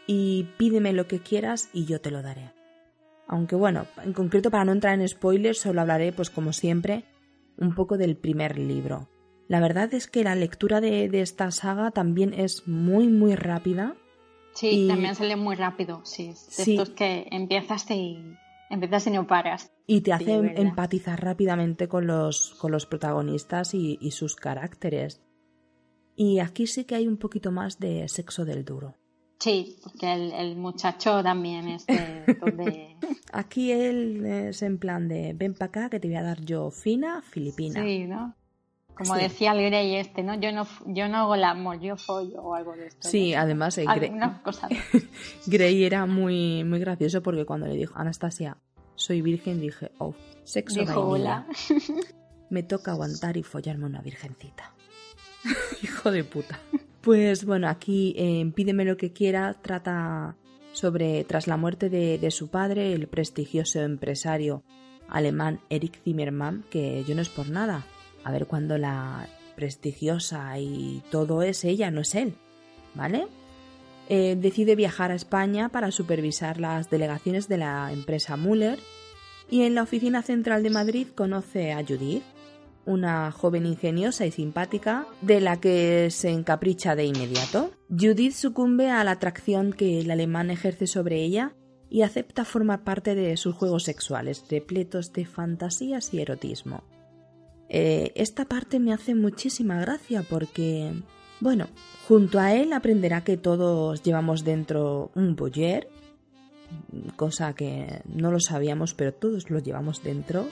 [0.07, 2.53] y pídeme lo que quieras y yo te lo daré.
[3.27, 7.05] Aunque bueno, en concreto para no entrar en spoilers, solo hablaré, pues como siempre,
[7.57, 9.09] un poco del primer libro.
[9.49, 13.97] La verdad es que la lectura de, esta saga también es muy, muy rápida.
[14.53, 16.35] Sí, también sale muy rápido, sí.
[16.57, 18.23] De estos que empiezas y
[18.71, 19.73] empiezas y no paras.
[19.89, 25.21] Y te hace empatizar rápidamente con los, con los protagonistas y, y sus caracteres.
[26.21, 28.97] Y aquí sí que hay un poquito más de sexo del duro.
[29.39, 32.97] Sí, porque el, muchacho también es de,
[33.33, 36.73] Aquí él es en plan de ven para acá que te voy a dar yo
[36.73, 37.85] fina filipina.
[37.85, 38.35] Sí, ¿no?
[38.97, 40.35] Como decía el Grey este, ¿no?
[40.35, 43.09] Yo no, yo no hago el amor, yo follo o algo de esto.
[43.09, 44.11] Sí, además eh, Grey,
[45.47, 48.57] Grey era muy, muy gracioso porque cuando le dijo Anastasia,
[48.97, 51.47] soy virgen, dije, oh, sexo Dijo, hola.
[52.51, 54.73] Me toca aguantar y follarme una virgencita.
[55.83, 56.61] Hijo de puta.
[57.01, 60.37] Pues bueno, aquí en Pídeme lo que quiera trata
[60.73, 64.63] sobre tras la muerte de, su padre, el prestigioso empresario
[65.09, 67.85] alemán Erich Zimmermann, que yo no es por nada.
[68.25, 72.35] A ver cuando la prestigiosa y todo es ella, no es él.
[72.95, 73.27] ¿Vale?
[74.09, 78.79] Eh, decide viajar a España para supervisar las delegaciones de la empresa Müller
[79.51, 82.23] y en la oficina central de Madrid conoce a Judith,
[82.89, 87.71] una joven ingeniosa y simpática de la que se encapricha de inmediato.
[87.91, 91.55] Judith sucumbe a la atracción que el alemán ejerce sobre ella
[91.91, 96.83] y acepta formar parte de sus juegos sexuales, repletos de fantasías y erotismo.
[97.69, 100.93] Eh, esta parte me hace muchísima gracia porque,
[101.41, 101.67] bueno,
[102.09, 105.89] junto a él aprenderá que todos llevamos dentro un boyer,
[107.17, 110.47] cosa que no lo sabíamos, pero todos lo llevamos dentro,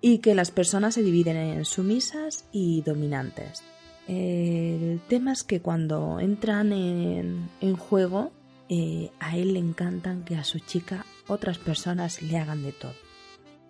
[0.00, 3.62] y que las personas se dividen en sumisas y dominantes.
[4.08, 8.32] El tema es que cuando entran en, juego,
[8.68, 12.94] eh, a él le encantan que a su chica otras personas le hagan de todo.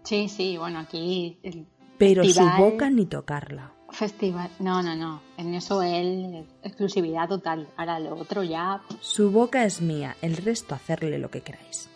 [0.02, 1.38] Sí, sí, bueno, aquí...
[1.98, 3.74] Pero su boca ni tocarla.
[3.90, 5.20] Festival, no, no, no.
[5.36, 7.68] En eso él, exclusividad total.
[7.76, 8.80] Ahora lo otro ya...
[9.00, 11.90] Su boca es mía, el resto hacerle lo que queráis.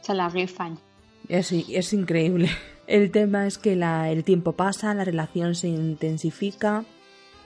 [0.00, 0.80] Se la rifan.
[1.28, 2.50] Es, es increíble.
[2.86, 6.84] El tema es que el tiempo pasa, la relación se intensifica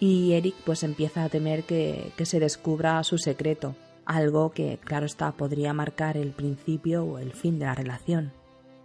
[0.01, 5.33] y Eric pues empieza a temer que, se descubra su secreto, algo que claro está
[5.33, 8.33] podría marcar el principio o el fin de la relación.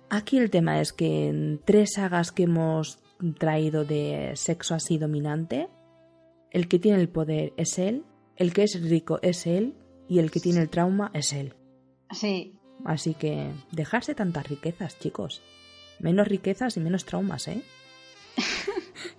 [0.10, 3.00] Aquí el tema es que en tres sagas que hemos
[3.40, 5.70] traído de sexo así dominante,
[6.52, 8.04] el que tiene el poder es él,
[8.36, 9.76] el que es rico es él
[10.08, 11.56] y el que tiene el trauma es él.
[12.12, 12.54] Sí.
[12.86, 15.42] Así que dejarse tantas riquezas, chicos.
[16.04, 17.64] Menos riquezas y menos traumas, ¿eh?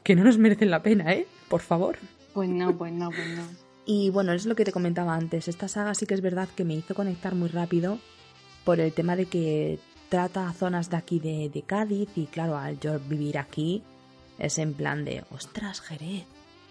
[0.05, 1.27] que no nos merecen la pena, ¿eh?
[1.49, 1.97] Por favor.
[2.35, 3.43] Pues no, pues no, pues no.
[3.87, 5.49] Y bueno, es lo que te comentaba antes.
[5.49, 7.99] Esta saga sí que es verdad que me hizo conectar muy rápido
[8.65, 9.79] por el tema de que
[10.11, 13.83] trata zonas de aquí de, de Cádiz y claro, al yo vivir aquí
[14.39, 16.27] es en plan de, ostras, Jerez,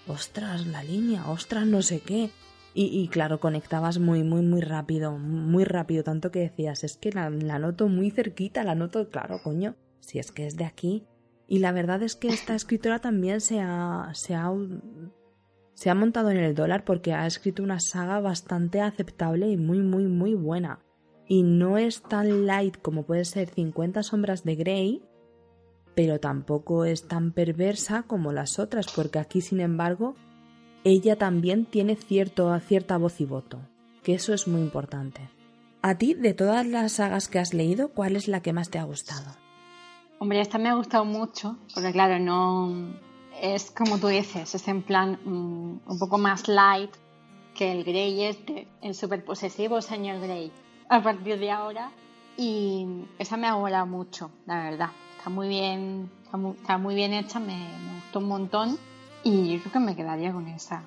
[0.08, 2.30] ostras, la línea, ostras, no sé qué.
[2.76, 7.30] Y, claro, conectabas muy, muy, muy rápido, muy rápido, tanto que decías, es que la,
[7.30, 11.06] la noto muy cerquita, la noto, claro, coño, si es que es de aquí.
[11.48, 14.52] Y la verdad es que esta escritora también se ha, se ha,
[15.74, 19.80] se ha montado en el dólar porque ha escrito una saga bastante aceptable y muy,
[19.80, 20.80] muy, muy buena.
[21.28, 25.04] Y no es tan light como puede ser 50 sombras de Grey,
[25.96, 30.16] pero tampoco es tan perversa como las otras, porque aquí, sin embargo,
[30.84, 33.62] ella también tiene cierto, cierta voz y voto,
[34.02, 35.30] que eso es muy importante.
[35.82, 38.80] A ti, de todas las sagas que has leído, ¿cuál es la que más te
[38.80, 39.36] ha gustado?
[40.24, 42.94] Hombre, esta me ha gustado mucho, porque claro, no
[43.42, 46.92] es como tú dices, es en plan mm, un poco más light
[47.54, 50.50] que el Grey este, el super posesivo señor Grey.
[50.88, 51.92] a partir de ahora.
[52.38, 52.88] Y
[53.20, 54.92] esa me ha molado mucho, la verdad.
[55.18, 56.10] Está muy bien,
[56.56, 58.78] está muy, bien hecha, me, me, gustó un montón.
[59.26, 60.84] Y yo creo que me quedaría con esa.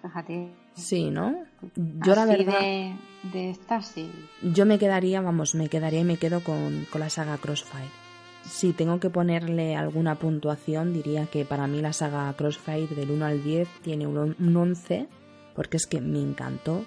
[0.00, 0.48] Fíjate.
[0.74, 1.34] Sí, ¿no?
[1.74, 2.60] Yo la verdad.
[2.60, 2.94] De,
[3.32, 4.08] de esta sí.
[4.42, 8.05] Yo me quedaría, vamos, me quedaría y me quedo con, con la saga Crossfire.
[8.48, 13.24] Si tengo que ponerle alguna puntuación, diría que para mí la saga Crossfire del 1
[13.24, 15.08] al 10 tiene un, un 11,
[15.54, 16.84] porque es que me encantó.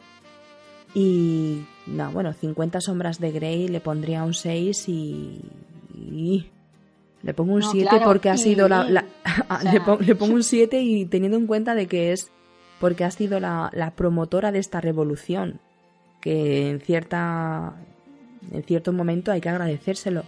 [0.93, 5.41] Y, no, bueno, 50 sombras de Grey le pondría un 6 y...
[7.21, 8.83] le pongo un 7 porque ha sido la...
[9.63, 9.81] le,
[10.15, 12.31] pongo, un 7 y teniendo en cuenta de que es
[12.79, 15.59] porque ha sido la, la promotora de esta revolución,
[16.21, 17.75] que en cierta
[18.51, 20.23] en cierto momento hay que agradecérselo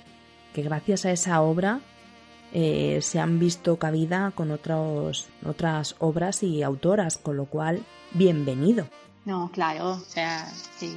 [0.54, 1.82] que gracias a esa obra
[2.54, 7.84] eh, se han visto cabida con otros, otras obras y autoras, con lo cual,
[8.14, 8.88] bienvenido.
[9.26, 10.46] No, claro, o sea,
[10.78, 10.94] sí.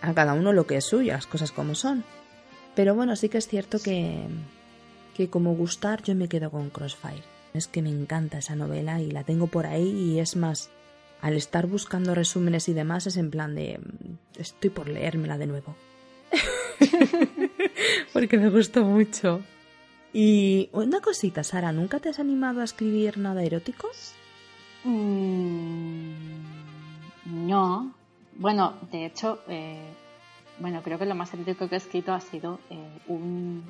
[0.00, 2.04] A cada uno lo que es suyo, las cosas como son.
[2.74, 4.26] Pero bueno, sí que es cierto que,
[5.14, 7.22] que como gustar yo me quedo con Crossfire.
[7.52, 10.70] Es que me encanta esa novela y la tengo por ahí y es más,
[11.20, 13.78] al estar buscando resúmenes y demás es en plan de
[14.36, 15.76] estoy por leérmela de nuevo.
[18.12, 19.42] porque me gustó mucho.
[20.12, 23.88] Y una cosita, Sara, ¿nunca te has animado a escribir nada erótico?
[24.84, 26.12] Mm,
[27.46, 27.92] no.
[28.36, 29.82] Bueno, de hecho, eh,
[30.58, 33.64] bueno, creo que lo más erótico que he escrito ha sido eh, un,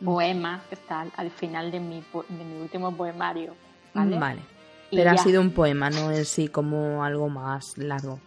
[0.00, 0.04] mm.
[0.04, 3.54] poema que está al, final de mi, de mi último poemario.
[3.94, 4.18] Vale.
[4.18, 4.40] vale.
[4.90, 8.18] Pero ha sido un poema, no es sí como algo más largo.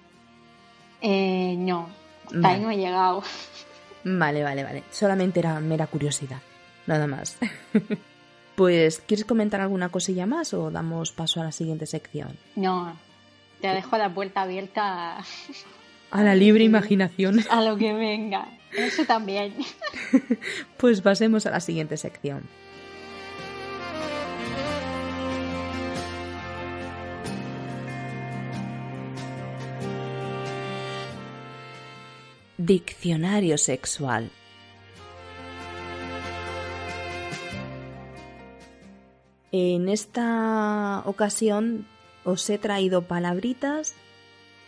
[1.01, 1.89] Eh, no,
[2.25, 3.23] hasta ahí no he llegado.
[4.03, 4.83] Vale, vale, vale.
[4.91, 6.41] Solamente era mera curiosidad.
[6.87, 7.37] Nada más.
[8.55, 12.37] pues, ¿quieres comentar alguna cosilla más o damos paso a la siguiente sección?
[12.55, 12.97] No,
[13.61, 15.23] te dejo la puerta abierta a,
[16.11, 17.39] a la libre imaginación.
[17.49, 18.47] A lo que venga.
[18.75, 19.53] Eso también.
[20.77, 22.43] pues pasemos a la siguiente sección.
[32.71, 34.31] Diccionario sexual.
[39.51, 41.85] En esta ocasión
[42.23, 43.93] os he traído palabritas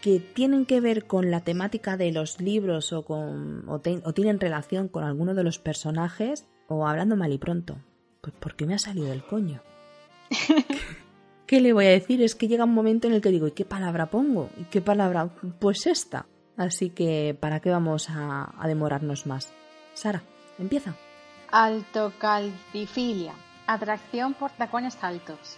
[0.02, 4.89] que tienen que ver con la temática de los libros o, con, o, tienen relación
[4.89, 7.78] con alguno de los personajes o hablando mal y pronto.
[8.20, 9.62] Pues porque me ha salido el coño.
[11.48, 12.22] ¿Qué le voy a decir?
[12.22, 14.50] Es que llega un momento en el que digo, ¿y qué palabra pongo?
[14.60, 15.30] ¿Y qué palabra?
[15.58, 16.26] Pues esta.
[16.58, 19.52] Así que, ¿para qué vamos a, demorarnos más?
[19.94, 20.24] Sara,
[20.60, 20.96] empieza.
[21.52, 23.34] Altocalcifilia.
[23.66, 25.58] Atracción por tacones altos.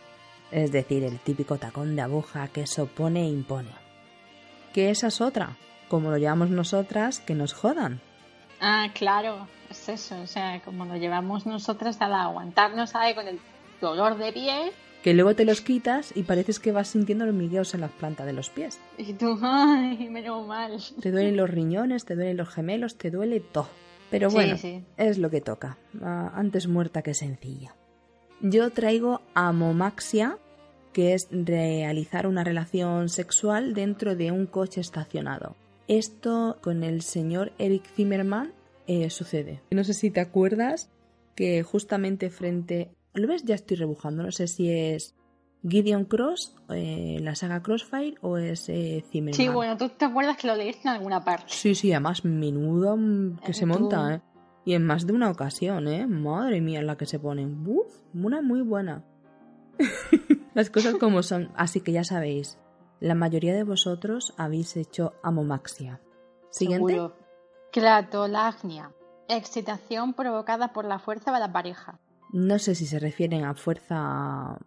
[0.52, 3.72] Es decir, el típico tacón de aguja que se opone e impone.
[4.74, 5.58] Que esa es otra,
[5.90, 8.00] como lo llevamos nosotras, que nos jodan.
[8.62, 10.22] Ah, claro, es eso.
[10.22, 13.40] O sea, como lo llevamos nosotras al aguantarnos ahí con el
[13.82, 14.72] dolor de pie
[15.06, 18.34] que luego te los quitas y pareces que vas sintiendo hormigueos en las plantas de
[18.34, 18.80] los pies.
[18.98, 20.82] Y tú, ay, menos mal.
[21.00, 23.70] Te duelen los riñones, te duelen los gemelos, te duele todo.
[24.10, 24.58] Pero bueno,
[24.98, 25.78] es lo que toca.
[26.02, 27.76] Ah, antes muerta que sencilla.
[28.42, 30.40] Yo traigo amomaxia,
[30.92, 35.56] que es realizar una relación sexual dentro de un coche estacionado.
[35.88, 38.54] Esto con el señor Eric Zimmerman
[38.88, 39.62] eh, sucede.
[39.70, 40.90] No sé si te acuerdas
[41.36, 43.44] que justamente frente ¿Lo ves?
[43.44, 44.24] Ya estoy rebujando.
[44.24, 45.16] No sé si es
[45.68, 49.34] Gideon Cross, eh, la saga Crossfire o es eh, Zimmerman.
[49.34, 51.46] Sí, bueno, tú te acuerdas que lo leíste en alguna parte.
[51.48, 52.98] Sí, sí, además menudo
[53.44, 54.22] que se monta, ¿eh?
[54.64, 56.08] Y en más de una ocasión, ¿eh?
[56.08, 57.64] Madre mía, la que se ponen.
[57.68, 59.04] Uf, una muy buena.
[60.54, 61.52] Las cosas como son.
[61.56, 62.58] Así que ya sabéis,
[63.00, 66.02] la mayoría de vosotros habéis hecho amomaxia.
[66.50, 66.94] Siguiente.
[66.94, 67.16] Seguro.
[67.72, 68.92] Cratolagnia.
[69.28, 72.00] Excitación provocada por la fuerza de la pareja.
[72.32, 74.58] No sé si se refieren a fuerza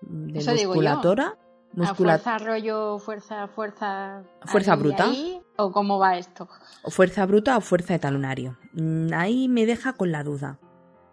[0.00, 1.36] de musculatura.
[1.82, 4.22] ¿A fuerza rollo, fuerza, fuerza.
[4.44, 5.10] ¿Fuerza bruta?
[5.56, 6.48] ¿O cómo va esto?
[6.82, 8.56] ¿O fuerza bruta o fuerza de talonario?
[8.74, 10.58] Mm, ahí me deja con la duda.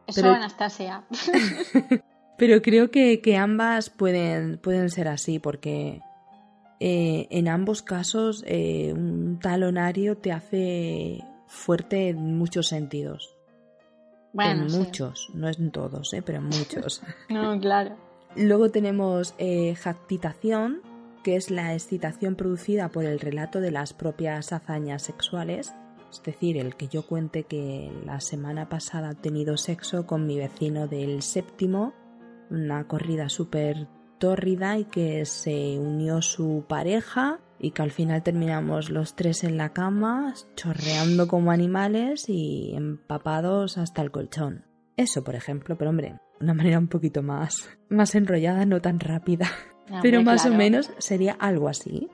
[0.06, 1.04] Eso, Anastasia.
[2.38, 6.02] Pero creo que, ambas pueden, pueden ser así, porque
[6.80, 13.38] eh, en ambos casos eh, un talonario te hace fuerte en muchos sentidos.
[14.34, 16.22] Bueno, en muchos, no en todos, ¿eh?
[16.22, 17.02] pero en muchos.
[17.30, 17.96] no, claro.
[18.36, 20.82] Luego tenemos eh, jactitación,
[21.24, 25.74] que es la excitación producida por el relato de las propias hazañas sexuales.
[26.12, 30.38] Es decir, el que yo cuente que la semana pasada he tenido sexo con mi
[30.38, 31.94] vecino del séptimo,
[32.50, 38.90] una corrida súper tórrida y que se unió su pareja y que al final terminamos
[38.90, 44.66] los tres en la cama, chorreando como animales y empapados hasta el colchón.
[44.98, 49.48] Eso, por ejemplo, pero hombre, una manera un poquito más, más enrollada, no tan rápida.
[50.02, 52.10] pero más o menos sería algo así.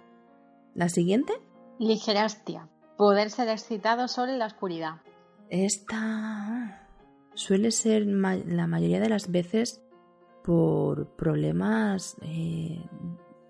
[0.76, 1.34] ¿La siguiente?
[1.80, 2.68] Ligerastia.
[2.98, 4.95] Poder ser excitado solo en la oscuridad.
[5.50, 6.89] Esta
[7.36, 9.82] suele ser la mayoría de las veces
[10.43, 12.84] por problemas eh,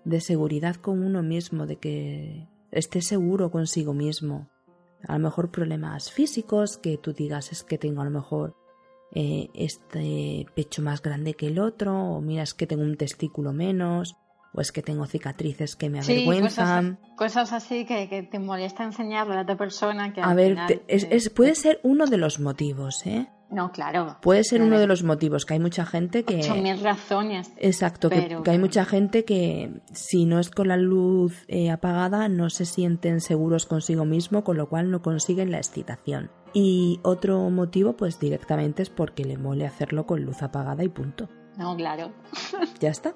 [0.04, 4.48] de seguridad con uno mismo, de que esté seguro consigo mismo.
[5.06, 8.56] A lo mejor problemas físicos, que tú digas es que tengo a lo mejor
[9.14, 13.52] eh, este pecho más grande que el otro, o mira es que tengo un testículo
[13.52, 14.16] menos,
[14.52, 16.98] o es que tengo cicatrices que me avergüenzan.
[17.16, 20.12] cosas, así que, te molesta enseñarle a otra persona.
[20.12, 20.58] Que a ver,
[21.34, 23.28] puede ser uno de los motivos, ¿eh?
[23.50, 24.16] No, claro.
[24.20, 26.42] Puede ser uno de los motivos, que hay mucha gente que...
[26.42, 27.50] Son mil razones.
[27.56, 32.50] Exacto, que, hay mucha gente que si no es con la luz eh, apagada no
[32.50, 36.30] se sienten seguros consigo mismo, con lo cual no consiguen la excitación.
[36.52, 41.28] Y otro motivo, pues directamente es porque le mole hacerlo con luz apagada y punto.
[41.56, 42.12] No, claro.
[42.80, 43.14] ya está.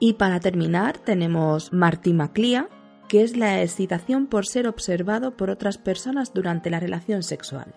[0.00, 2.68] Y para terminar tenemos Marty McLean,
[3.08, 7.74] que es la excitación por ser observado por otras personas durante la relación sexual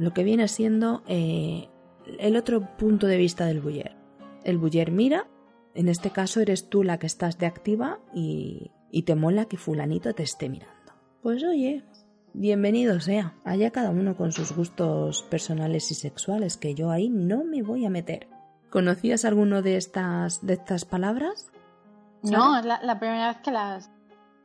[0.00, 1.68] lo que viene siendo eh,
[2.18, 3.96] el otro punto de vista del buller.
[4.44, 5.28] El buller mira,
[5.74, 9.58] en este caso eres tú la que estás de activa y, y te mola que
[9.58, 10.94] fulanito te esté mirando.
[11.22, 11.84] Pues oye,
[12.32, 17.44] bienvenido sea, allá cada uno con sus gustos personales y sexuales, que yo ahí no
[17.44, 18.26] me voy a meter.
[18.70, 21.50] ¿Conocías alguno de estas, de estas palabras?
[22.22, 23.90] No, es la, primera vez que las,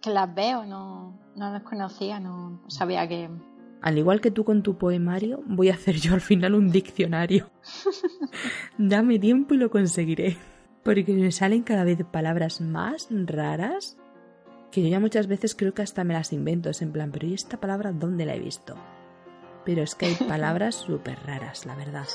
[0.01, 3.30] que las veo, no, no las conocía, no sabía que,
[3.82, 7.49] al igual que tú con tu poemario, voy a hacer yo al final un diccionario.
[8.78, 10.38] Dame tiempo y lo conseguiré.
[10.84, 13.97] Porque me salen cada vez palabras más raras
[14.71, 16.69] que yo ya muchas veces creo que hasta me las invento.
[16.69, 18.76] Es en plan, pero ¿y esta palabra dónde la he visto?
[19.63, 22.07] Pero es que hay palabras súper raras, la verdad.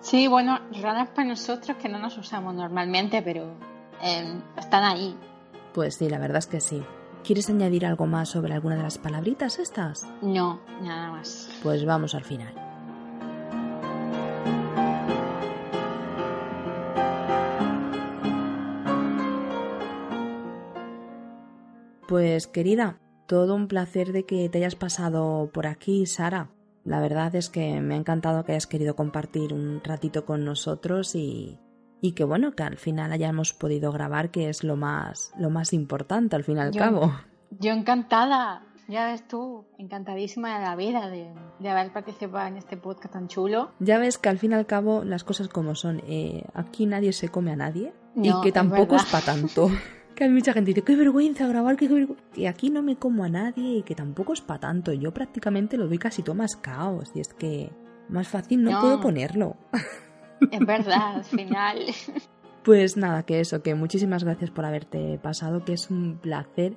[0.00, 3.54] Sí, bueno, raras para nosotros que no nos usamos normalmente, pero
[4.02, 5.16] eh, están ahí.
[5.72, 6.82] Pues sí, la verdad es que sí.
[7.24, 10.08] ¿Quieres añadir algo más sobre alguna de las palabritas estas?
[10.22, 11.50] No, nada más.
[11.62, 12.54] Pues vamos al final.
[22.08, 26.48] Pues querida, todo un placer de que te hayas pasado por aquí, Sara.
[26.82, 31.14] La verdad es que me ha encantado que hayas querido compartir un ratito con nosotros
[31.14, 31.58] y,
[32.00, 35.72] y que bueno, que al final hayamos podido grabar, que es lo más, lo más
[35.72, 37.12] importante al fin y al cabo.
[37.50, 41.30] Yo encantada, ya ves tú, encantadísima de la vida de,
[41.68, 43.72] haber participado en este podcast tan chulo.
[43.80, 47.12] Ya ves que al fin y al cabo las cosas como son, eh, aquí nadie
[47.12, 49.70] se come a nadie y que tampoco es, para tanto.
[50.14, 52.24] que hay mucha gente que dice, qué vergüenza grabar, qué vergüenza.
[52.32, 54.92] Que aquí no me como a nadie y que tampoco es para tanto.
[54.92, 57.70] Yo prácticamente lo doy casi todo más caos y es que
[58.08, 58.80] más fácil no.
[58.80, 59.56] puedo ponerlo.
[60.50, 61.78] Es verdad, al final.
[62.64, 66.76] Pues nada, que eso, que muchísimas gracias por haberte pasado, que es un placer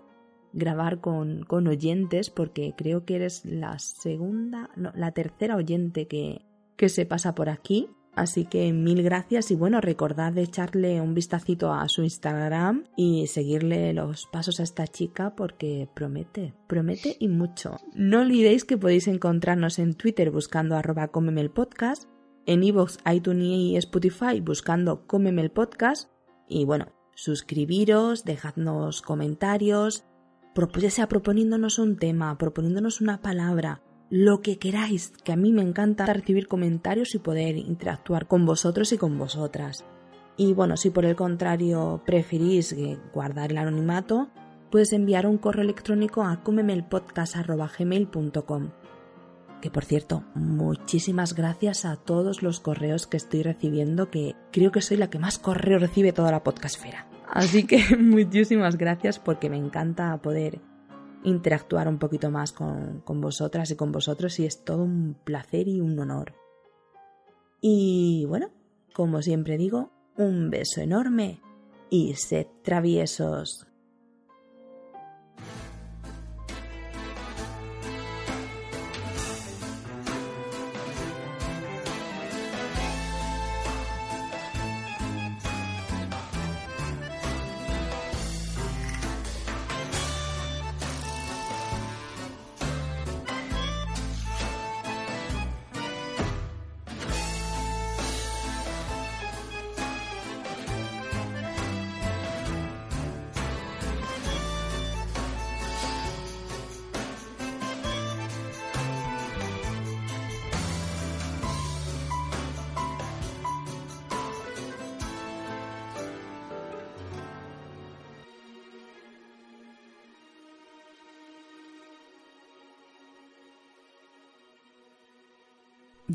[0.54, 6.46] grabar con, con oyentes, porque creo que eres la segunda, no, la tercera oyente que,
[6.78, 7.90] que se pasa por aquí.
[8.14, 13.28] Así que mil gracias y bueno, recordad de echarle un vistacito a su Instagram y
[13.28, 17.78] seguirle los pasos a esta chica porque promete, promete y mucho.
[17.94, 21.10] No olvidéis que podéis encontrarnos en Twitter buscando arroba
[21.54, 22.11] podcast
[22.46, 26.10] en iVoox, iTunes y Spotify buscando Cómeme el podcast.
[26.48, 30.06] Y bueno, suscribiros, dejadnos comentarios,
[30.78, 35.62] ya sea proponiéndonos un tema, proponiéndonos una palabra, lo que queráis, que a mí me
[35.62, 39.86] encanta recibir comentarios y poder interactuar con vosotros y con vosotras.
[40.36, 42.76] Y bueno, si por el contrario preferís
[43.14, 44.30] guardar el anonimato,
[44.70, 48.81] puedes enviar un correo electrónico a comemelpodcast.gmail.com
[49.62, 54.82] que por cierto, muchísimas gracias a todos los correos que estoy recibiendo, que creo que
[54.82, 57.08] soy la que más correo recibe toda la podcastfera.
[57.30, 60.60] Así que muchísimas gracias porque me encanta poder
[61.24, 65.68] interactuar un poquito más con, con vosotras y con vosotros y es todo un placer
[65.68, 66.34] y un honor.
[67.62, 68.50] Y bueno,
[68.94, 71.42] como siempre digo, un beso enorme
[71.90, 73.71] y sed traviesos.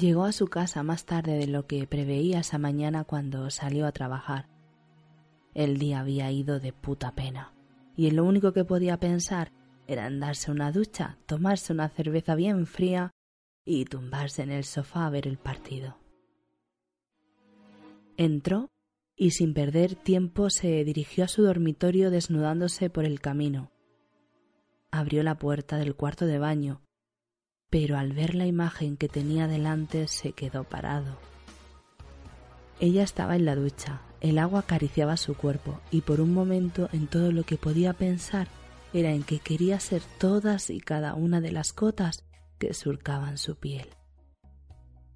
[0.07, 3.91] Llegó a su casa más tarde de lo que preveía esa mañana cuando salió a
[3.91, 4.49] trabajar.
[5.53, 7.53] El día había ido de puta pena,
[7.97, 9.51] y lo único que podía pensar
[9.89, 13.11] era en darse una ducha, tomarse una cerveza bien fría
[13.65, 15.99] y tumbarse en el sofá a ver el partido.
[18.17, 18.71] Entró
[19.17, 23.73] y sin perder tiempo se dirigió a su dormitorio desnudándose por el camino.
[24.93, 26.86] Abrió la puerta del cuarto de baño,
[27.79, 31.19] pero al ver la imagen que tenía delante se quedó parado.
[32.81, 37.07] Ella estaba en la ducha, el agua acariciaba su cuerpo y por un momento en
[37.07, 38.49] todo lo que podía pensar
[38.95, 42.25] era en que quería ser todas y cada una de las cotas
[42.59, 43.91] que surcaban su piel.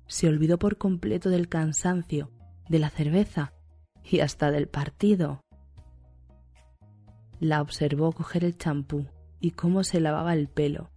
[0.07, 2.31] Se olvidó por completo del cansancio,
[2.69, 3.55] de la cerveza
[4.05, 5.41] y hasta del partido.
[7.39, 9.07] La observó coger el champú
[9.41, 10.91] y cómo se lavaba el pelo.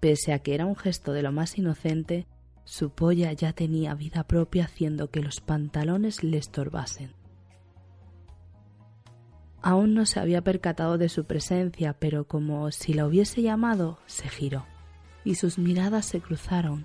[0.00, 2.26] Pese a que era un gesto de lo más inocente,
[2.64, 7.12] su polla ya tenía vida propia haciendo que los pantalones le estorbasen.
[9.60, 14.28] Aún no se había percatado de su presencia, pero como si la hubiese llamado, se
[14.28, 14.66] giró,
[15.24, 16.84] y sus miradas se cruzaron.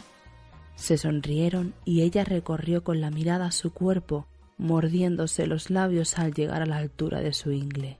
[0.75, 4.25] Se sonrieron y ella recorrió con la mirada su cuerpo,
[4.57, 7.99] mordiéndose los labios al llegar a la altura de su ingle.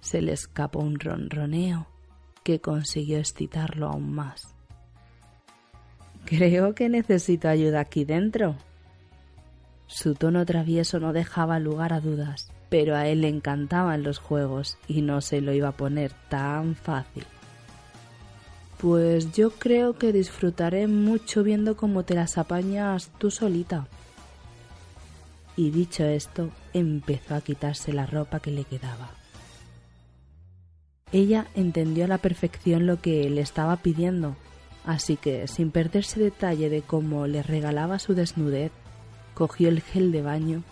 [0.00, 1.86] Se le escapó un ronroneo
[2.48, 4.54] que consiguió excitarlo aún más.
[6.24, 8.56] Creo que necesito ayuda aquí dentro.
[9.86, 14.78] Su tono travieso no dejaba lugar a dudas, pero a él le encantaban los juegos
[14.88, 17.26] y no se lo iba a poner tan fácil.
[18.78, 23.88] Pues yo creo que disfrutaré mucho viendo cómo te las apañas tú solita
[25.54, 29.17] y dicho esto empezó a quitarse la ropa que le quedaba.
[31.12, 34.36] Ella entendió a la perfección lo que le estaba pidiendo,
[34.84, 38.72] así que, sin perderse detalle de cómo le regalaba su desnudez,
[39.34, 40.62] cogió el gel de baño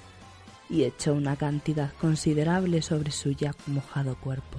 [0.69, 4.59] y echó una cantidad considerable sobre su ya mojado cuerpo.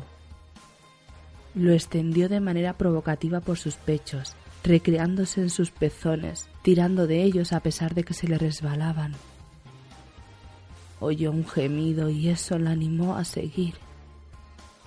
[1.53, 7.53] Lo extendió de manera provocativa por sus pechos, recreándose en sus pezones, tirando de ellos
[7.53, 9.15] a pesar de que se le resbalaban,
[10.99, 13.75] Oyó un gemido y eso la animó a seguir.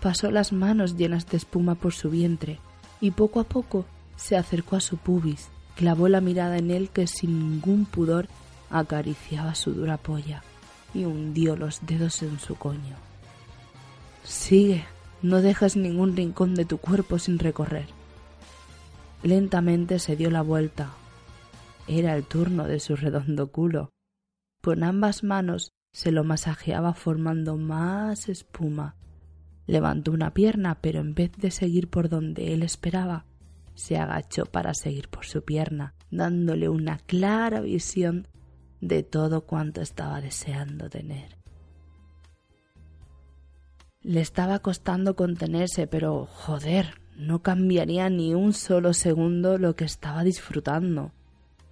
[0.00, 2.58] Pasó las manos llenas de espuma por su vientre
[3.00, 3.84] y poco a poco
[4.16, 8.28] se acercó a su pubis, clavó la mirada en él que sin ningún pudor
[8.70, 10.42] acariciaba su dura polla
[10.94, 12.96] y hundió los dedos en su coño.
[14.24, 14.84] Sigue,
[15.22, 17.86] no dejas ningún rincón de tu cuerpo sin recorrer.
[19.22, 20.90] Lentamente se dio la vuelta.
[21.86, 23.90] Era el turno de su redondo culo.
[24.62, 28.96] Con ambas manos se lo masajeaba formando más espuma.
[29.66, 33.26] Levantó una pierna, pero en vez de seguir por donde él esperaba,
[33.74, 38.28] se agachó para seguir por su pierna, dándole una clara visión
[38.80, 41.38] de todo cuanto estaba deseando tener.
[44.02, 50.24] Le estaba costando contenerse, pero joder, no cambiaría ni un solo segundo lo que estaba
[50.24, 51.12] disfrutando.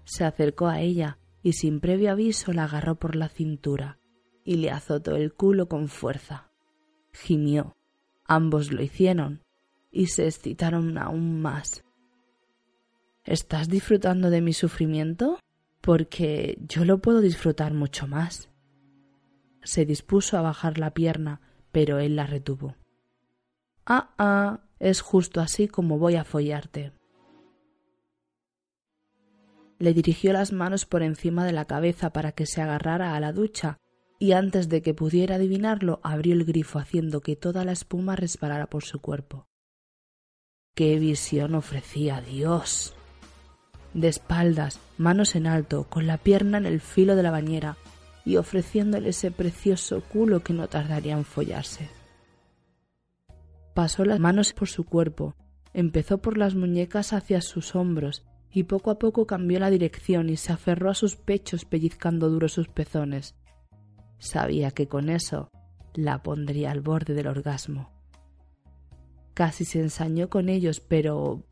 [0.04, 3.98] Se acercó a ella y sin previo aviso la agarró por la cintura
[4.44, 6.50] y le azotó el culo con fuerza.
[7.12, 7.77] Gimió.
[8.28, 9.42] Ambos lo hicieron
[9.90, 11.82] y se excitaron aún más.
[13.24, 15.38] ¿Estás disfrutando de mi sufrimiento?
[15.80, 18.50] Porque yo lo puedo disfrutar mucho más.
[19.62, 21.40] Se dispuso a bajar la pierna,
[21.72, 22.76] pero él la retuvo.
[23.86, 26.92] Ah, ah, es justo así como voy a follarte.
[29.78, 33.32] Le dirigió las manos por encima de la cabeza para que se agarrara a la
[33.32, 33.78] ducha
[34.18, 38.66] y antes de que pudiera adivinarlo abrió el grifo haciendo que toda la espuma resbalara
[38.66, 39.46] por su cuerpo.
[40.74, 42.94] ¡Qué visión ofrecía Dios!
[43.94, 47.76] De espaldas, manos en alto, con la pierna en el filo de la bañera
[48.24, 51.88] y ofreciéndole ese precioso culo que no tardaría en follarse.
[53.74, 55.34] Pasó las manos por su cuerpo,
[55.72, 60.36] empezó por las muñecas hacia sus hombros y poco a poco cambió la dirección y
[60.36, 63.34] se aferró a sus pechos pellizcando duro sus pezones.
[64.18, 65.50] Sabía que con eso
[65.94, 67.90] la pondría al borde del orgasmo.
[69.34, 71.44] Casi se ensañó con ellos, pero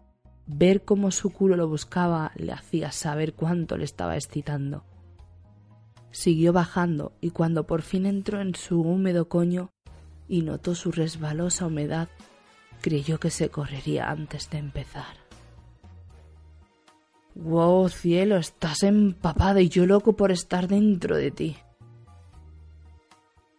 [0.46, 4.84] ver cómo su culo lo buscaba le hacía saber cuánto le estaba excitando.
[6.10, 9.70] Siguió bajando y cuando por fin entró en su húmedo coño
[10.28, 12.08] y notó su resbalosa humedad,
[12.80, 15.26] creyó que se correría antes de empezar.
[17.34, 18.38] ¡Wow, cielo!
[18.38, 21.56] Estás empapada y yo loco por estar dentro de ti.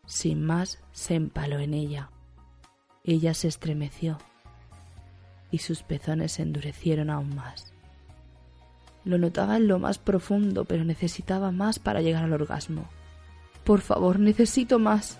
[0.07, 2.09] Sin más, se empaló en ella.
[3.03, 4.17] Ella se estremeció
[5.51, 7.73] y sus pezones se endurecieron aún más.
[9.03, 12.85] Lo notaba en lo más profundo, pero necesitaba más para llegar al orgasmo.
[13.63, 15.19] Por favor, necesito más.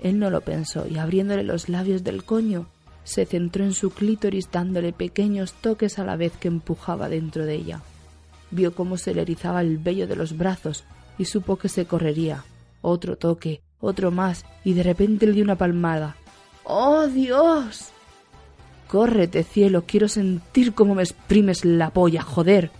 [0.00, 2.66] Él no lo pensó y abriéndole los labios del coño,
[3.04, 7.54] se centró en su clítoris dándole pequeños toques a la vez que empujaba dentro de
[7.54, 7.82] ella.
[8.50, 10.84] Vio cómo se le erizaba el vello de los brazos
[11.18, 12.44] y supo que se correría.
[12.82, 16.16] Otro toque, otro más, y de repente le dio una palmada.
[16.64, 17.88] ¡Oh, Dios!
[18.88, 22.70] Córrete, cielo, quiero sentir cómo me exprimes la polla, joder.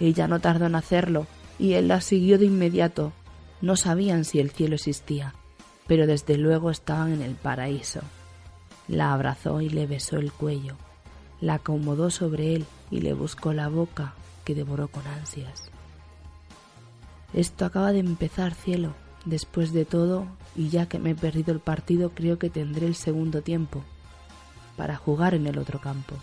[0.00, 1.26] Ella no tardó en hacerlo,
[1.58, 3.12] y él la siguió de inmediato.
[3.60, 5.34] No sabían si el cielo existía,
[5.86, 8.00] pero desde luego estaban en el paraíso.
[8.88, 10.76] La abrazó y le besó el cuello,
[11.40, 15.70] la acomodó sobre él y le buscó la boca, que devoró con ansias.
[17.32, 18.94] Esto acaba de empezar, cielo.
[19.24, 22.94] Después de todo, y ya que me he perdido el partido, creo que tendré el
[22.94, 23.82] segundo tiempo
[24.76, 26.16] para jugar en el otro campo.